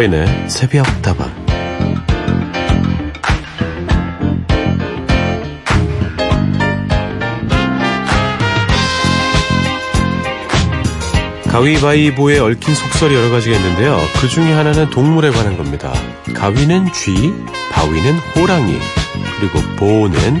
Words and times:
서인의 0.00 0.48
새벽 0.48 0.86
다방 1.02 1.30
가위바위보에 11.48 12.38
얽힌 12.38 12.74
속설이 12.74 13.14
여러 13.14 13.28
가지가 13.30 13.54
있는데요. 13.56 13.98
그 14.20 14.28
중에 14.28 14.52
하나는 14.52 14.88
동물에 14.88 15.30
관한 15.30 15.58
겁니다. 15.58 15.92
가위는 16.34 16.90
쥐, 16.94 17.34
바위는 17.72 18.16
호랑이, 18.36 18.78
그리고 19.36 19.58
보는 19.76 20.40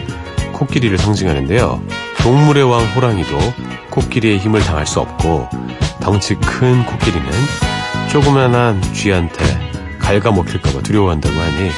코끼리를 0.52 0.96
상징하는데요. 0.96 1.82
동물의 2.22 2.62
왕 2.62 2.86
호랑이도 2.94 3.36
코끼리의 3.90 4.38
힘을 4.38 4.60
당할 4.60 4.86
수 4.86 5.00
없고 5.00 5.50
덩치 6.00 6.36
큰 6.36 6.86
코끼리는 6.86 7.28
조그만한 8.10 8.82
쥐한테 8.92 9.44
갉아먹힐까봐 10.00 10.82
두려워한다고 10.82 11.38
하니 11.38 11.70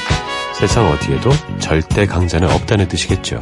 세상 0.55 0.89
어디에도 0.89 1.29
절대 1.59 2.07
강자는 2.07 2.49
없다는 2.49 2.87
뜻이겠죠. 2.87 3.39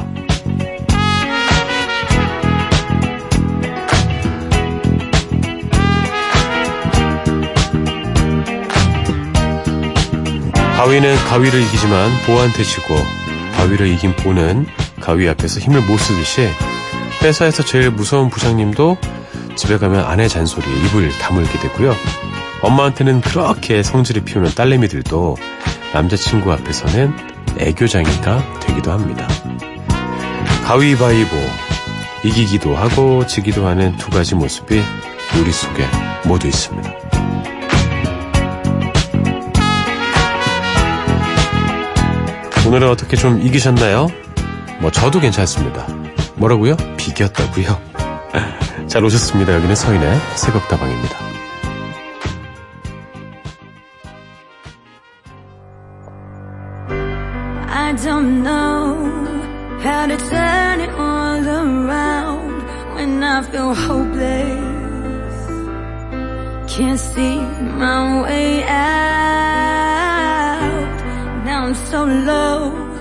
바위는 10.76 11.16
가위를 11.16 11.62
이기지만 11.62 12.10
보한테 12.26 12.62
지고 12.62 12.94
바위를 13.56 13.86
이긴 13.86 14.14
보는 14.16 14.66
가위 15.00 15.26
앞에서 15.30 15.60
힘을 15.60 15.80
못 15.80 15.96
쓰듯이 15.96 16.46
회사에서 17.22 17.64
제일 17.64 17.90
무서운 17.90 18.28
부장님도 18.28 18.98
집에 19.56 19.78
가면 19.78 20.04
아내 20.04 20.28
잔소리에 20.28 20.70
입을 20.86 21.08
다물게 21.20 21.58
되고요. 21.58 21.96
엄마한테는 22.62 23.20
그렇게 23.20 23.82
성질을 23.82 24.24
피우는 24.24 24.54
딸내미들도 24.54 25.36
남자친구 25.92 26.52
앞에서는 26.52 27.12
애교장이가 27.58 28.60
되기도 28.60 28.92
합니다. 28.92 29.26
가위바위보, 30.64 31.36
이기기도 32.24 32.76
하고 32.76 33.26
지기도 33.26 33.66
하는 33.66 33.96
두 33.96 34.10
가지 34.10 34.36
모습이 34.36 34.80
우리 35.40 35.52
속에 35.52 35.86
모두 36.24 36.46
있습니다. 36.46 36.90
오늘은 42.68 42.88
어떻게 42.88 43.16
좀 43.16 43.42
이기셨나요? 43.42 44.06
뭐 44.80 44.90
저도 44.92 45.18
괜찮습니다. 45.18 45.86
뭐라고요? 46.36 46.76
비겼다고요? 46.96 47.80
잘 48.86 49.04
오셨습니다. 49.04 49.52
여기는 49.52 49.74
서인의 49.74 50.20
새벽다방입니다. 50.36 51.31
Don't 58.02 58.42
know 58.42 58.96
how 59.80 60.06
to 60.06 60.16
turn 60.16 60.80
it 60.80 60.90
all 60.90 61.46
around 61.46 62.62
when 62.94 63.22
I 63.22 63.42
feel 63.42 63.74
hopeless. 63.74 64.60
Can't 66.66 66.98
see 66.98 67.36
my 67.78 68.22
way 68.22 68.64
out. 68.64 69.42
Now 71.44 71.66
I'm 71.66 71.74
so 71.74 72.04
low. 72.04 72.92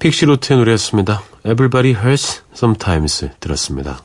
픽시로트의 0.00 0.58
노래였습니다. 0.58 1.22
Everybody 1.46 1.94
Hurts 1.94 2.42
Sometimes 2.52 3.30
들었습니다. 3.38 4.02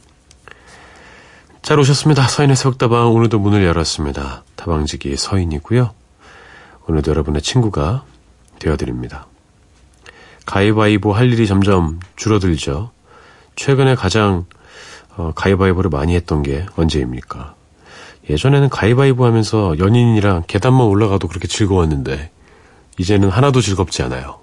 잘 1.64 1.80
오셨습니다. 1.80 2.28
서인의 2.28 2.56
석다방 2.56 3.12
오늘도 3.16 3.40
문을 3.40 3.64
열었습니다. 3.66 4.44
다방지기 4.56 5.18
서인이고요. 5.18 6.07
오늘도 6.88 7.12
여러분의 7.12 7.42
친구가 7.42 8.06
되어드립니다. 8.60 9.28
가위바위보 10.46 11.12
할 11.14 11.32
일이 11.32 11.46
점점 11.46 12.00
줄어들죠. 12.16 12.92
최근에 13.56 13.96
가장 13.96 14.46
어, 15.18 15.34
가위바위보를 15.36 15.90
많이 15.90 16.16
했던 16.16 16.44
게 16.44 16.66
언제입니까? 16.76 17.56
예전에는 18.30 18.70
가위바위보 18.70 19.26
하면서 19.26 19.78
연인이랑 19.78 20.44
계단만 20.48 20.88
올라가도 20.88 21.28
그렇게 21.28 21.48
즐거웠는데 21.48 22.32
이제는 22.98 23.30
하나도 23.30 23.62
즐겁지 23.62 24.04
않아요. 24.04 24.40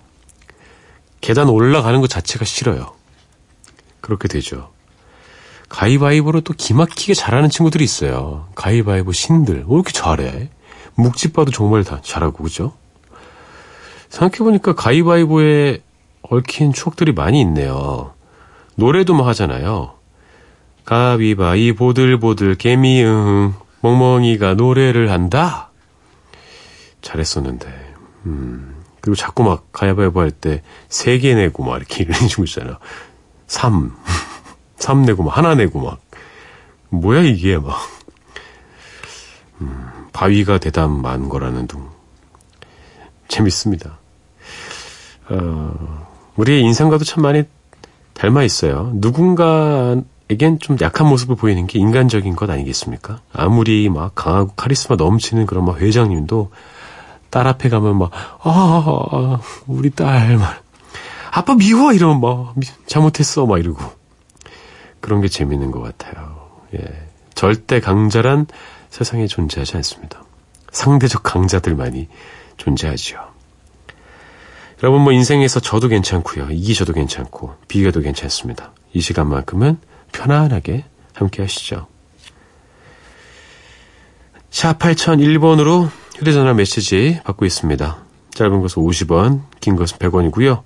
계단 1.21 1.49
올라가는 1.49 1.99
것 2.00 2.10
자체가 2.10 2.44
싫어요. 2.44 2.93
그렇게 4.03 4.28
되죠. 4.28 4.71
가위바위보로 5.71 6.43
또 6.43 6.53
기막히게 6.54 7.15
잘하는 7.15 7.49
친구들이 7.49 7.83
있어요. 7.83 8.49
가위바위보 8.54 9.12
신들. 9.12 9.65
왜 9.66 9.75
이렇게 9.75 9.93
잘해? 9.93 10.50
묵집 10.97 11.32
봐도 11.32 11.50
정말 11.50 11.84
다 11.84 12.00
잘하고, 12.03 12.43
그죠? 12.44 12.72
생각해보니까 14.09 14.75
가위바위보에 14.75 15.81
얽힌 16.22 16.72
추억들이 16.72 17.12
많이 17.12 17.41
있네요. 17.41 18.15
노래도 18.77 19.15
뭐 19.15 19.27
하잖아요. 19.28 19.94
가위바위 20.84 21.72
보들보들 21.75 22.56
개미응 22.56 23.54
멍멍이가 23.81 24.54
노래를 24.54 25.10
한다? 25.10 25.71
잘했었는데, 27.03 27.69
음. 28.27 28.71
그리고 29.00 29.15
자꾸 29.16 29.43
막 29.43 29.71
가위바위보 29.72 30.21
할 30.21 30.31
때 30.31 30.62
세 30.88 31.19
개 31.19 31.34
내고 31.34 31.62
막 31.65 31.77
이렇게 31.77 32.04
이런 32.04 32.27
식으로 32.28 32.44
있잖아. 32.47 32.78
3. 33.47 33.94
3 34.77 35.03
내고 35.04 35.22
막 35.22 35.37
하나 35.37 35.54
내고 35.54 35.81
막. 35.81 36.00
뭐야 36.88 37.21
이게 37.22 37.59
막. 37.59 37.77
음, 40.15 40.19
바위가 40.19 40.59
대담 40.59 41.03
많은 41.03 41.29
거라는 41.29 41.67
둥. 41.67 41.89
재밌습니다. 43.29 43.99
어, 45.29 46.07
우리의 46.37 46.63
인생과도 46.63 47.05
참 47.05 47.23
많이 47.23 47.43
닮아 48.15 48.45
있어요. 48.45 48.91
누군가에겐 48.95 50.59
좀 50.61 50.77
약한 50.81 51.09
모습을 51.09 51.37
보이는 51.37 51.67
게 51.67 51.79
인간적인 51.79 52.37
것 52.37 52.49
아니겠습니까? 52.49 53.21
아무리 53.33 53.89
막 53.89 54.15
강하고 54.15 54.53
카리스마 54.55 54.97
넘치는 54.97 55.47
그런 55.47 55.65
막 55.65 55.81
회장님도 55.81 56.51
딸 57.31 57.49
앞에 57.49 57.69
가면 57.69 57.99
막, 57.99 58.11
아, 58.43 59.41
우리 59.67 59.91
딸, 59.91 60.37
막, 60.37 60.63
아빠 61.33 61.57
미워! 61.57 61.93
이러면 61.93 62.21
막, 62.21 62.55
잘못했어! 62.87 63.47
막 63.47 63.59
이러고. 63.59 63.83
그런 65.01 65.21
게 65.21 65.27
재밌는 65.27 65.73
것 65.73 65.81
같아요. 65.83 66.37
예. 66.75 66.79
절대 67.35 67.81
강자란 67.81 68.47
세상에 68.94 69.27
존재하지 69.27 69.77
않습니다. 69.78 70.22
상대적 70.71 71.25
강자들만이 71.25 72.06
존재하죠. 72.59 73.19
여러분 74.84 75.03
뭐 75.03 75.12
인생에서 75.12 75.59
저도 75.59 75.88
괜찮고요. 75.88 76.50
이기셔도 76.53 76.93
괜찮고 76.93 77.56
비교도 77.66 78.03
괜찮습니다. 78.03 78.72
이 78.93 79.00
시간만큼은 79.00 79.78
편안하게 80.12 80.84
함께 81.12 81.43
하시죠. 81.43 81.88
샵 84.50 84.78
8001번으로 84.78 85.91
휴대전화 86.15 86.54
메시지 86.54 87.21
받고 87.25 87.47
있습니다. 87.47 87.99
짧은 88.33 88.60
것은 88.60 88.81
50원, 88.81 89.41
긴 89.59 89.75
것은 89.75 89.99
100원이고요. 89.99 90.62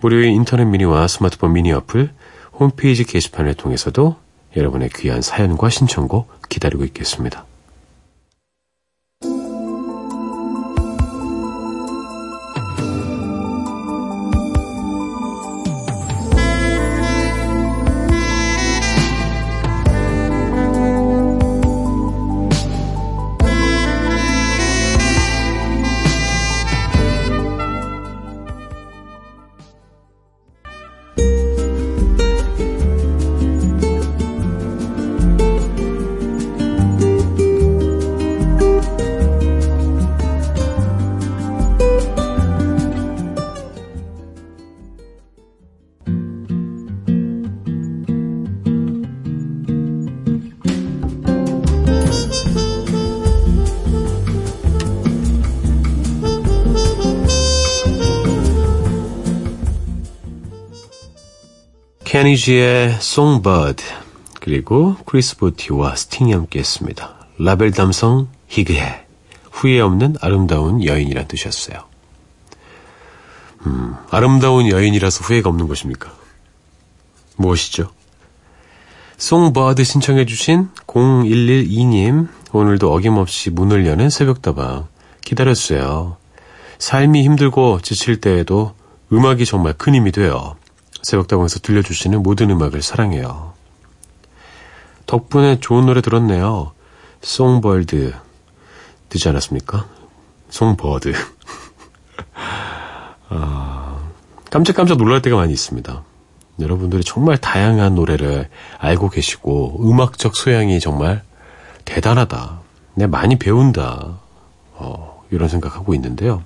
무료인 0.00 0.32
인터넷 0.32 0.64
미니와 0.64 1.06
스마트폰 1.06 1.52
미니 1.52 1.70
어플, 1.72 2.14
홈페이지 2.54 3.04
게시판을 3.04 3.52
통해서도 3.52 4.16
여러분의 4.56 4.88
귀한 4.94 5.20
사연과 5.20 5.68
신청곡 5.68 6.48
기다리고 6.48 6.84
있겠습니다. 6.86 7.44
케니지의 62.18 62.94
Songbird 62.94 63.84
그리고 64.40 64.96
크리스 65.06 65.36
보티와 65.36 65.94
스팅이 65.94 66.32
함께 66.32 66.58
했습니다. 66.58 67.14
La 67.38 67.47
Belle 67.47 67.70
Dame 67.70 67.98
Sans 67.98 68.26
Regrets. 68.48 69.04
후회 69.52 69.78
없는 69.78 70.16
아름다운 70.20 70.84
여인이란 70.84 71.28
뜻이었어요. 71.28 71.84
음, 73.66 73.94
아름다운 74.10 74.68
여인이라서 74.68 75.26
후회가 75.26 75.48
없는 75.48 75.68
것입니까? 75.68 76.12
무엇이죠? 77.36 77.92
Songbird 79.18 79.84
신청해주신 79.84 80.70
0112님, 80.88 82.26
오늘도 82.50 82.92
어김없이 82.92 83.50
문을 83.50 83.86
여는 83.86 84.10
새벽다방 84.10 84.88
기다렸어요. 85.20 86.16
삶이 86.80 87.22
힘들고 87.22 87.78
지칠 87.82 88.20
때에도 88.20 88.74
음악이 89.12 89.44
정말 89.44 89.74
큰 89.74 89.94
힘이 89.94 90.10
돼요. 90.10 90.56
새벽다방에서 91.08 91.60
들려주시는 91.60 92.22
모든 92.22 92.50
음악을 92.50 92.82
사랑해요. 92.82 93.54
덕분에 95.06 95.58
좋은 95.58 95.86
노래 95.86 96.02
들었네요. 96.02 96.72
송벌드 97.22 98.12
되지 99.08 99.28
않았습니까? 99.30 99.86
송버드. 100.50 101.14
아, 103.30 103.98
깜짝깜짝 104.50 104.98
놀랄 104.98 105.22
때가 105.22 105.36
많이 105.36 105.54
있습니다. 105.54 106.04
여러분들이 106.60 107.02
정말 107.04 107.38
다양한 107.38 107.94
노래를 107.94 108.50
알고 108.76 109.08
계시고 109.08 109.88
음악적 109.88 110.36
소양이 110.36 110.78
정말 110.78 111.22
대단하다. 111.86 112.60
내가 112.96 113.08
많이 113.08 113.38
배운다. 113.38 114.18
어, 114.74 115.24
이런 115.30 115.48
생각하고 115.48 115.94
있는데요. 115.94 116.44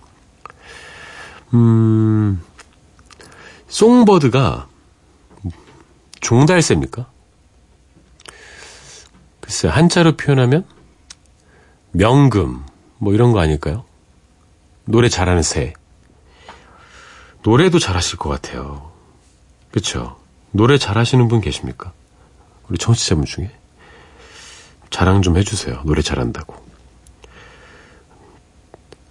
음, 1.52 2.40
송버드가 3.72 4.68
종달새입니까? 6.20 7.06
글쎄, 9.40 9.66
한자로 9.66 10.18
표현하면 10.18 10.66
명금, 11.92 12.64
뭐 12.98 13.14
이런 13.14 13.32
거 13.32 13.40
아닐까요? 13.40 13.84
노래 14.84 15.08
잘하는 15.08 15.42
새. 15.42 15.72
노래도 17.42 17.78
잘하실 17.78 18.18
것 18.18 18.28
같아요. 18.28 18.92
그쵸? 19.70 20.20
노래 20.50 20.76
잘하시는 20.76 21.26
분 21.28 21.40
계십니까? 21.40 21.92
우리 22.68 22.76
청취자분 22.76 23.24
중에? 23.24 23.50
자랑 24.90 25.22
좀 25.22 25.38
해주세요. 25.38 25.80
노래 25.84 26.02
잘한다고. 26.02 26.54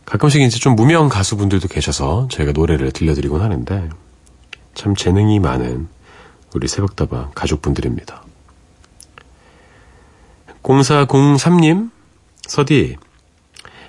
가끔씩 0.05 0.41
이제 0.41 0.59
좀 0.59 0.75
무명 0.75 1.09
가수분들도 1.09 1.67
계셔서 1.67 2.27
저희가 2.29 2.51
노래를 2.51 2.91
들려드리곤 2.91 3.41
하는데 3.41 3.89
참 4.73 4.95
재능이 4.95 5.39
많은 5.39 5.87
우리 6.53 6.67
새벽다방 6.67 7.31
가족분들입니다. 7.33 8.23
0403님, 10.63 11.91
서디, 12.47 12.97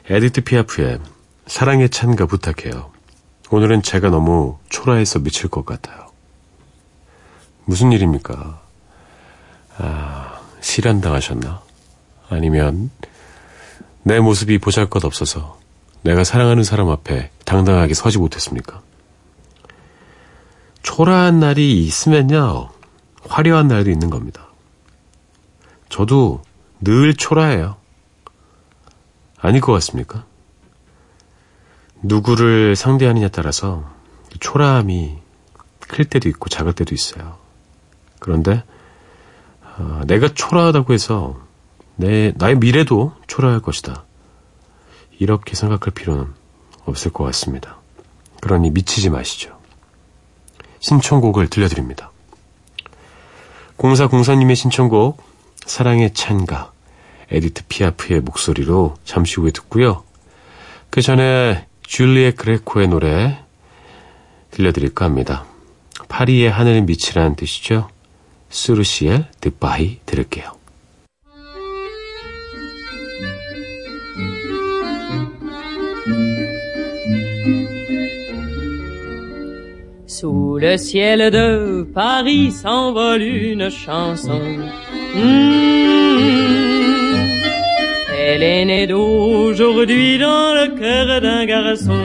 에디트 0.09 0.43
피아프의 0.43 0.99
사랑의 1.47 1.91
찬가 1.91 2.27
부탁해요. 2.27 2.91
오늘은 3.51 3.83
제가 3.83 4.11
너무 4.11 4.59
초라해서 4.69 5.19
미칠 5.19 5.49
것 5.49 5.67
같아요. 5.67 6.07
무슨 7.65 7.93
일입니까? 7.93 8.61
아, 9.79 10.41
실현당하셨나? 10.61 11.63
아니면 12.29 12.91
내 14.03 14.21
모습이 14.21 14.59
보잘 14.59 14.89
것 14.89 15.05
없어서 15.05 15.59
내가 16.03 16.25
사랑하는 16.25 16.65
사람 16.65 16.89
앞에 16.89 17.31
당당하게 17.45 17.95
서지 17.95 18.19
못했습니까? 18.19 18.81
초라한 20.83 21.41
날이 21.41 21.85
있으면요, 21.85 22.71
화려한 23.29 23.69
날도 23.69 23.91
있는 23.91 24.11
겁니다. 24.11 24.47
저도 25.89 26.43
늘 26.81 27.15
초라해요. 27.15 27.77
아닐 29.39 29.61
것 29.61 29.73
같습니까? 29.73 30.25
누구를 32.03 32.75
상대하느냐에 32.77 33.29
따라서 33.29 33.85
초라함이 34.41 35.19
클 35.81 36.05
때도 36.05 36.29
있고 36.29 36.49
작을 36.49 36.73
때도 36.73 36.95
있어요. 36.95 37.39
그런데 38.19 38.65
어, 39.79 40.03
내가 40.07 40.29
초라하다고 40.29 40.93
해서 40.93 41.41
내 41.97 42.33
나의 42.37 42.57
미래도 42.57 43.13
초라할 43.27 43.61
것이다. 43.61 44.05
이렇게 45.19 45.55
생각할 45.55 45.93
필요는 45.95 46.33
없을 46.85 47.13
것 47.13 47.25
같습니다. 47.25 47.79
그러니 48.41 48.71
미치지 48.71 49.11
마시죠. 49.11 49.62
신청곡을 50.83 51.49
들려드립니다. 51.49 52.11
공사공삼님의 53.77 54.55
신청곡 54.57 55.23
사랑의 55.65 56.13
찬가 56.13 56.73
에디트 57.31 57.63
피아프의 57.69 58.21
목소리로 58.21 58.97
잠시 59.05 59.37
후에 59.37 59.53
듣고요. 59.53 60.05
그 60.91 61.01
전에 61.01 61.67
줄리에 61.83 62.33
그레코의 62.33 62.89
노래 62.89 63.39
들려드릴까 64.51 65.05
합니다. 65.07 65.47
파리의 66.09 66.51
하늘 66.51 66.83
밑이라는 66.83 67.37
뜻이죠. 67.37 67.89
수르시의 68.51 69.27
드바이 69.41 70.01
들을게요. 70.05 70.63
Sous 76.05 76.42
le 80.63 80.77
ciel 80.77 81.33
de 81.33 81.83
Paris 81.93 82.53
s'envole 82.53 83.23
une 83.23 83.69
chanson. 83.69 84.41
Mmh. 85.17 85.43
Elle 88.17 88.45
est 88.45 88.65
née 88.65 88.87
d'aujourd'hui 88.87 90.19
dans 90.19 90.55
le 90.55 90.69
cœur 90.79 91.21
d'un 91.21 91.47
garçon. 91.47 92.05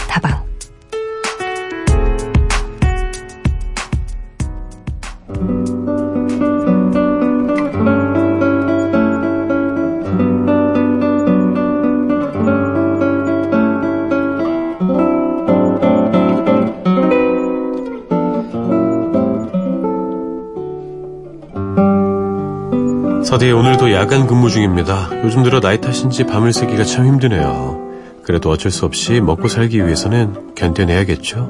서디 23.31 23.49
오늘도 23.49 23.93
야간 23.93 24.27
근무 24.27 24.49
중입니다. 24.49 25.09
요즘 25.23 25.41
들어 25.43 25.61
나이 25.61 25.79
탓인지 25.79 26.25
밤을 26.25 26.51
새기가 26.51 26.83
참 26.83 27.05
힘드네요. 27.05 27.79
그래도 28.25 28.49
어쩔 28.49 28.73
수 28.73 28.83
없이 28.85 29.21
먹고 29.21 29.47
살기 29.47 29.77
위해서는 29.85 30.53
견뎌내야겠죠. 30.55 31.49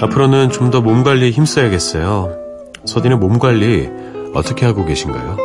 앞으로는 0.00 0.48
좀 0.48 0.70
더 0.70 0.80
몸 0.80 1.04
관리에 1.04 1.28
힘써야겠어요. 1.32 2.32
서디는 2.86 3.20
몸 3.20 3.38
관리 3.38 3.90
어떻게 4.32 4.64
하고 4.64 4.86
계신가요? 4.86 5.36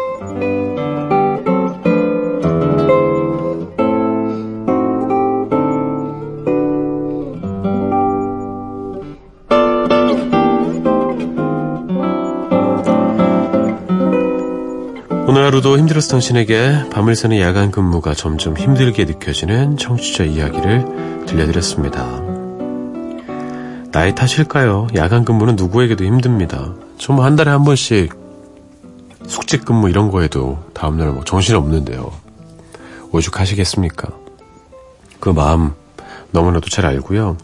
오늘 15.33 15.45
하루도 15.45 15.79
힘들었을 15.79 16.09
당신에게 16.09 16.89
밤을 16.91 17.15
새는 17.15 17.39
야간 17.39 17.71
근무가 17.71 18.13
점점 18.13 18.55
힘들게 18.55 19.05
느껴지는 19.05 19.77
청취자 19.77 20.25
이야기를 20.25 21.25
들려드렸습니다. 21.25 22.21
나의 23.91 24.13
탓일까요? 24.13 24.89
야간 24.93 25.25
근무는 25.25 25.55
누구에게도 25.55 26.03
힘듭니다. 26.03 26.75
좀한 26.99 27.35
달에 27.35 27.49
한 27.49 27.63
번씩 27.63 28.13
숙직 29.25 29.65
근무 29.65 29.89
이런 29.89 30.11
거에도 30.11 30.63
다음날 30.75 31.07
뭐 31.09 31.23
정신 31.23 31.55
없는데요. 31.55 32.11
오죽하시겠습니까? 33.11 34.09
그 35.19 35.29
마음 35.29 35.73
너무나도 36.29 36.69
잘 36.69 36.85
알고요. 36.85 37.37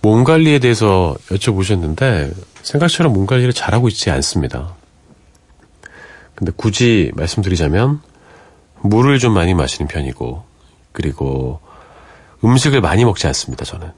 몸 0.00 0.24
관리에 0.24 0.58
대해서 0.58 1.14
여쭤보셨는데 1.28 2.34
생각처럼 2.62 3.12
몸 3.12 3.26
관리를 3.26 3.52
잘하고 3.52 3.86
있지 3.86 4.10
않습니다. 4.10 4.81
근데 6.42 6.50
굳이 6.56 7.12
말씀드리자면 7.14 8.00
물을 8.80 9.20
좀 9.20 9.32
많이 9.32 9.54
마시는 9.54 9.86
편이고 9.86 10.42
그리고 10.90 11.60
음식을 12.42 12.80
많이 12.80 13.04
먹지 13.04 13.28
않습니다. 13.28 13.64
저는 13.64 13.92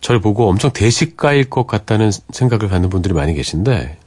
저를 0.00 0.22
보고 0.22 0.48
엄청 0.48 0.70
대식가일 0.72 1.50
것 1.50 1.66
같다는 1.66 2.10
생각을 2.30 2.70
갖는 2.70 2.88
분들이 2.88 3.12
많이 3.12 3.34
계신데 3.34 3.98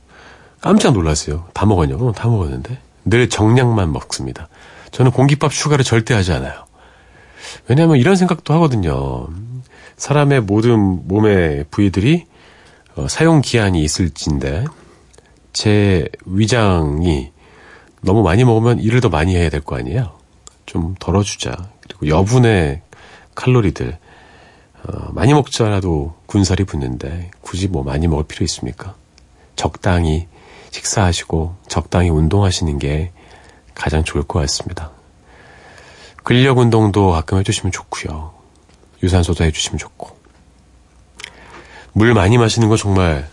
깜짝 0.61 0.93
놀랐어요. 0.93 1.45
다 1.53 1.67
먹었냐고? 1.67 2.11
다 2.11 2.27
먹었는데 2.27 2.79
늘 3.05 3.29
정량만 3.29 3.93
먹습니다. 3.93 4.49
저는 4.89 5.11
공깃밥 5.11 5.51
추가를 5.51 5.85
절대 5.85 6.15
하지 6.15 6.33
않아요. 6.33 6.65
왜냐하면 7.67 7.97
이런 7.97 8.15
생각도 8.15 8.51
하거든요. 8.55 9.27
사람의 9.97 10.41
모든 10.41 11.07
몸의 11.07 11.65
부위들이 11.69 12.25
어, 12.95 13.07
사용 13.07 13.41
기한이 13.41 13.83
있을진데 13.83 14.65
제 15.53 16.07
위장이 16.25 17.31
너무 18.01 18.23
많이 18.23 18.43
먹으면 18.45 18.79
일을 18.79 19.01
더 19.01 19.09
많이 19.09 19.35
해야 19.35 19.49
될 19.49 19.61
거 19.61 19.77
아니에요. 19.77 20.17
좀 20.65 20.95
덜어주자. 20.99 21.69
그리고 21.81 22.07
여분의 22.07 22.81
칼로리들 23.35 23.97
어, 24.83 25.11
많이 25.11 25.33
먹지 25.33 25.61
않아도 25.63 26.15
군살이 26.25 26.63
붙는데 26.63 27.31
굳이 27.41 27.67
뭐 27.67 27.83
많이 27.83 28.07
먹을 28.07 28.23
필요 28.25 28.43
있습니까? 28.45 28.95
적당히 29.55 30.27
식사하시고 30.71 31.55
적당히 31.67 32.09
운동하시는 32.09 32.77
게 32.79 33.11
가장 33.75 34.03
좋을 34.03 34.23
것 34.23 34.39
같습니다. 34.39 34.91
근력 36.23 36.59
운동도 36.59 37.11
가끔 37.11 37.39
해주시면 37.39 37.71
좋고요. 37.71 38.33
유산소도 39.01 39.43
해주시면 39.43 39.77
좋고. 39.79 40.17
물 41.93 42.13
많이 42.13 42.37
마시는 42.37 42.69
거 42.69 42.77
정말 42.77 43.27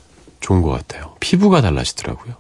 좋은 0.47 0.62
것 0.62 0.71
같아요. 0.71 1.17
피부가 1.19 1.61
달라지더라고요. 1.61 2.35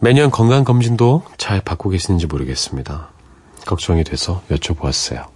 매년 0.00 0.30
건강검진도 0.32 1.22
잘 1.36 1.60
받고 1.60 1.90
계시는지 1.90 2.26
모르겠습니다. 2.26 3.10
걱정이 3.64 4.02
돼서 4.02 4.42
여쭤보았어요. 4.50 5.28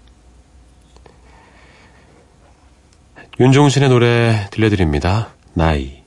윤종신의 3.39 3.89
노래 3.89 4.49
들려드립니다. 4.51 5.31
나이. 5.55 6.02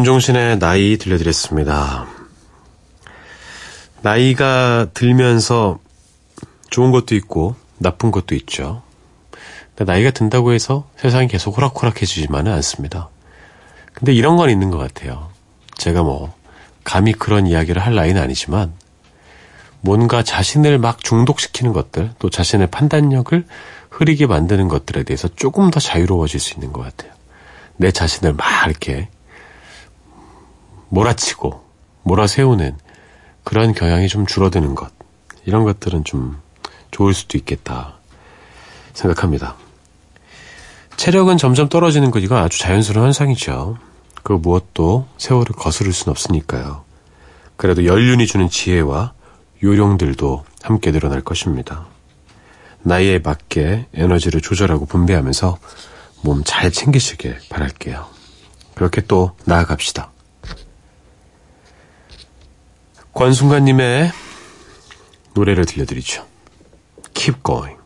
윤종신의 0.00 0.60
나이 0.60 0.96
들려드렸습니다. 0.96 2.06
나이가 4.00 4.86
들면서 4.94 5.78
좋은 6.70 6.90
것도 6.90 7.14
있고 7.16 7.54
나쁜 7.76 8.10
것도 8.10 8.34
있죠. 8.36 8.82
근데 9.74 9.92
나이가 9.92 10.10
든다고 10.10 10.52
해서 10.52 10.88
세상이 10.96 11.28
계속 11.28 11.58
호락호락해지지만은 11.58 12.50
않습니다. 12.50 13.10
근데 13.92 14.14
이런 14.14 14.36
건 14.36 14.48
있는 14.48 14.70
것 14.70 14.78
같아요. 14.78 15.28
제가 15.74 16.02
뭐 16.02 16.32
감히 16.82 17.12
그런 17.12 17.46
이야기를 17.46 17.82
할 17.82 17.94
나이는 17.94 18.22
아니지만 18.22 18.72
뭔가 19.82 20.22
자신을 20.22 20.78
막 20.78 21.04
중독시키는 21.04 21.74
것들 21.74 22.12
또 22.18 22.30
자신의 22.30 22.68
판단력을 22.68 23.44
흐리게 23.90 24.26
만드는 24.26 24.68
것들에 24.68 25.02
대해서 25.02 25.28
조금 25.28 25.70
더 25.70 25.78
자유로워질 25.78 26.40
수 26.40 26.54
있는 26.54 26.72
것 26.72 26.80
같아요. 26.80 27.12
내 27.76 27.90
자신을 27.90 28.32
막 28.32 28.46
이렇게 28.66 29.10
몰아치고 30.90 31.64
몰아세우는 32.02 32.76
그런 33.44 33.72
경향이 33.72 34.08
좀 34.08 34.26
줄어드는 34.26 34.74
것 34.74 34.92
이런 35.44 35.64
것들은 35.64 36.04
좀 36.04 36.40
좋을 36.90 37.14
수도 37.14 37.38
있겠다 37.38 37.94
생각합니다. 38.92 39.56
체력은 40.96 41.38
점점 41.38 41.68
떨어지는 41.68 42.10
것 42.10 42.18
이건 42.20 42.42
아주 42.42 42.58
자연스러운 42.58 43.06
현상이죠. 43.06 43.78
그 44.22 44.34
무엇도 44.34 45.06
세월을 45.16 45.54
거스를 45.56 45.92
순 45.92 46.10
없으니까요. 46.10 46.84
그래도 47.56 47.86
연륜이 47.86 48.26
주는 48.26 48.48
지혜와 48.50 49.12
요령들도 49.62 50.44
함께 50.62 50.90
늘어날 50.92 51.22
것입니다. 51.22 51.86
나이에 52.82 53.18
맞게 53.18 53.86
에너지를 53.94 54.40
조절하고 54.40 54.86
분배하면서 54.86 55.58
몸 56.22 56.42
잘 56.44 56.70
챙기시길 56.70 57.38
바랄게요. 57.48 58.06
그렇게 58.74 59.00
또 59.02 59.32
나아갑시다. 59.44 60.10
권순관님의 63.20 64.12
노래를 65.34 65.66
들려드리죠. 65.66 66.26
Keep 67.12 67.42
going. 67.42 67.79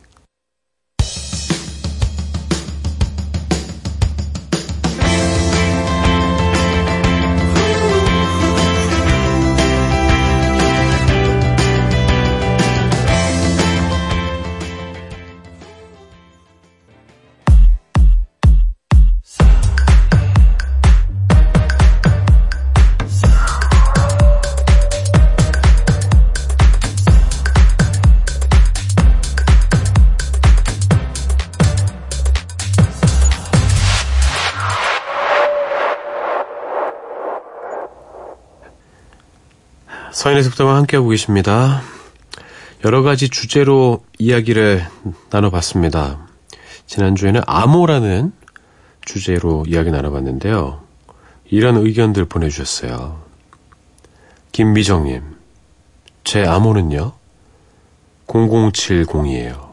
서인의 40.35 40.43
습도와 40.43 40.75
함께하고 40.75 41.09
계십니다. 41.09 41.81
여러 42.83 43.01
가지 43.03 43.29
주제로 43.29 44.03
이야기를 44.19 44.85
나눠봤습니다. 45.29 46.27
지난주에는 46.87 47.41
암호라는 47.47 48.33
주제로 49.05 49.63
이야기 49.65 49.91
나눠봤는데요. 49.91 50.83
이런 51.45 51.77
의견들 51.77 52.25
보내주셨어요. 52.25 53.23
김미정님, 54.51 55.23
제 56.25 56.45
암호는요? 56.45 57.13
0070이에요. 58.27 59.69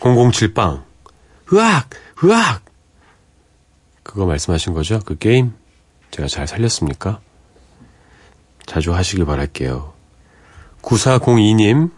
007빵. 0.00 0.82
으악! 1.52 1.90
으악! 2.24 2.64
그거 4.02 4.24
말씀하신 4.24 4.72
거죠? 4.72 5.00
그 5.04 5.18
게임? 5.18 5.52
제가 6.10 6.26
잘 6.26 6.46
살렸습니까? 6.46 7.20
자주 8.66 8.94
하시길 8.94 9.24
바랄게요. 9.24 9.92
9402님, 10.82 11.90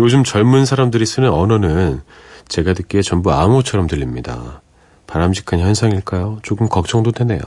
요즘 0.00 0.24
젊은 0.24 0.64
사람들이 0.64 1.06
쓰는 1.06 1.30
언어는 1.30 2.02
제가 2.48 2.72
듣기에 2.74 3.02
전부 3.02 3.32
암호처럼 3.32 3.86
들립니다. 3.86 4.62
바람직한 5.06 5.60
현상일까요? 5.60 6.40
조금 6.42 6.68
걱정도 6.68 7.12
되네요. 7.12 7.40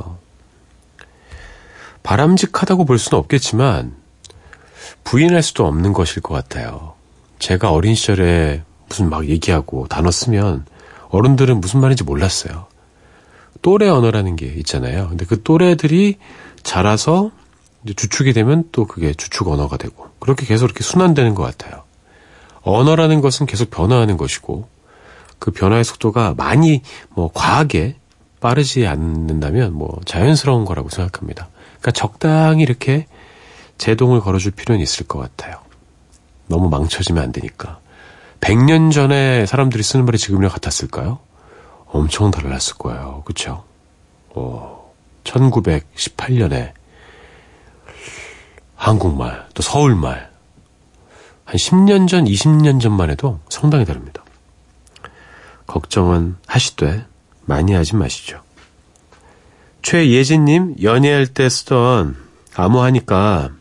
바람직하다고 2.03 2.85
볼 2.85 2.97
수는 2.97 3.19
없겠지만 3.19 3.95
부인할 5.03 5.43
수도 5.43 5.65
없는 5.67 5.93
것일 5.93 6.21
것 6.21 6.33
같아요. 6.33 6.93
제가 7.39 7.71
어린 7.71 7.95
시절에 7.95 8.63
무슨 8.87 9.09
막 9.09 9.27
얘기하고 9.29 9.87
단어 9.87 10.11
쓰면 10.11 10.65
어른들은 11.09 11.61
무슨 11.61 11.81
말인지 11.81 12.03
몰랐어요. 12.03 12.65
또래 13.61 13.87
언어라는 13.87 14.35
게 14.35 14.47
있잖아요. 14.57 15.09
근데 15.09 15.25
그 15.25 15.41
또래들이 15.43 16.17
자라서 16.63 17.31
이제 17.83 17.93
주축이 17.93 18.33
되면 18.33 18.65
또 18.71 18.85
그게 18.85 19.13
주축 19.13 19.47
언어가 19.47 19.77
되고 19.77 20.07
그렇게 20.19 20.45
계속 20.45 20.65
이렇게 20.65 20.83
순환되는 20.83 21.35
것 21.35 21.43
같아요. 21.43 21.83
언어라는 22.61 23.21
것은 23.21 23.45
계속 23.45 23.69
변화하는 23.71 24.17
것이고 24.17 24.67
그 25.39 25.51
변화의 25.51 25.83
속도가 25.83 26.35
많이 26.37 26.81
뭐 27.09 27.31
과하게 27.33 27.95
빠르지 28.39 28.87
않는다면 28.87 29.73
뭐 29.73 29.99
자연스러운 30.05 30.65
거라고 30.65 30.89
생각합니다. 30.89 31.49
그러니까 31.79 31.91
적당히 31.91 32.63
이렇게 32.63 33.07
제동을 33.77 34.19
걸어줄 34.19 34.51
필요는 34.51 34.81
있을 34.81 35.07
것 35.07 35.19
같아요. 35.19 35.59
너무 36.47 36.69
망쳐지면 36.69 37.23
안 37.23 37.31
되니까. 37.31 37.79
100년 38.41 38.91
전에 38.91 39.45
사람들이 39.45 39.81
쓰는 39.81 40.05
말이 40.05 40.17
지금이랑 40.17 40.51
같았을까요? 40.51 41.19
엄청 41.87 42.31
달랐을 42.31 42.75
거예요. 42.77 43.23
그쵸? 43.25 43.63
어, 44.29 44.91
1918년에 45.23 46.73
한국말, 48.81 49.47
또 49.53 49.61
서울말, 49.61 50.31
한 51.45 51.55
10년 51.55 52.07
전, 52.07 52.25
20년 52.25 52.81
전만 52.81 53.11
해도 53.11 53.39
상당히 53.47 53.85
다릅니다. 53.85 54.23
걱정은 55.67 56.35
하시되 56.47 57.05
많이 57.45 57.73
하지 57.73 57.95
마시죠. 57.95 58.41
최예진님, 59.83 60.77
연애할 60.81 61.27
때 61.27 61.47
쓰던 61.47 62.17
암호하니까 62.55 63.51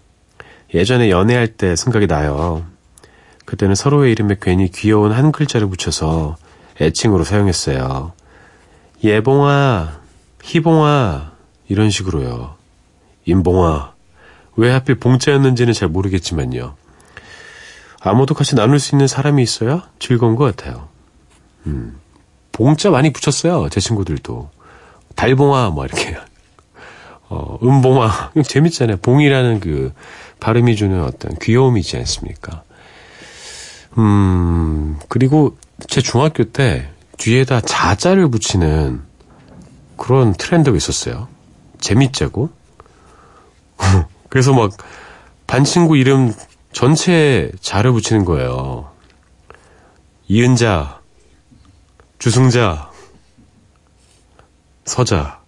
예전에 0.73 1.11
연애할 1.11 1.49
때 1.49 1.77
생각이 1.77 2.07
나요. 2.07 2.65
그때는 3.45 3.75
서로의 3.75 4.13
이름에 4.13 4.37
괜히 4.41 4.71
귀여운 4.71 5.13
한 5.13 5.33
글자를 5.33 5.67
붙여서 5.67 6.39
애칭으로 6.81 7.25
사용했어요. 7.25 8.15
예봉아, 9.05 10.01
희봉아, 10.43 11.33
이런 11.69 11.91
식으로요. 11.91 12.55
임봉아, 13.27 14.00
왜 14.61 14.71
하필 14.71 14.97
봉자였는지는 14.97 15.73
잘 15.73 15.89
모르겠지만요. 15.89 16.75
아무도 17.99 18.35
같이 18.35 18.55
나눌 18.55 18.79
수 18.79 18.95
있는 18.95 19.07
사람이 19.07 19.43
있어야 19.43 19.89
즐거운 19.99 20.37
것 20.37 20.55
같아요. 20.55 20.89
음, 21.67 21.99
봉자 22.53 22.91
많이 22.91 23.11
붙였어요. 23.11 23.71
제 23.71 23.81
친구들도. 23.81 24.51
달봉아, 25.15 25.71
뭐, 25.71 25.87
이렇게. 25.87 26.15
어, 27.31 27.59
음봉아. 27.63 28.33
재밌잖아요. 28.45 28.99
봉이라는 28.99 29.61
그 29.61 29.95
발음이 30.41 30.77
주는 30.77 31.05
어떤 31.05 31.39
귀여움이 31.39 31.81
있지 31.81 31.97
않습니까? 31.97 32.63
음, 33.97 34.99
그리고 35.09 35.57
제 35.89 36.03
중학교 36.03 36.45
때 36.45 36.91
뒤에다 37.17 37.63
자자를 37.63 38.29
붙이는 38.29 39.01
그런 39.97 40.35
트렌드가 40.35 40.77
있었어요. 40.77 41.29
재밌자고. 41.81 42.51
그래서 44.31 44.55
막 44.55 44.71
반 45.51 45.65
친구 45.65 45.97
이름 45.97 46.33
전체에 46.73 47.51
자를 47.61 47.91
붙이는 47.91 48.25
거예요. 48.25 48.89
이은자, 50.29 51.01
주승자, 52.21 52.89
서자. 54.85 55.41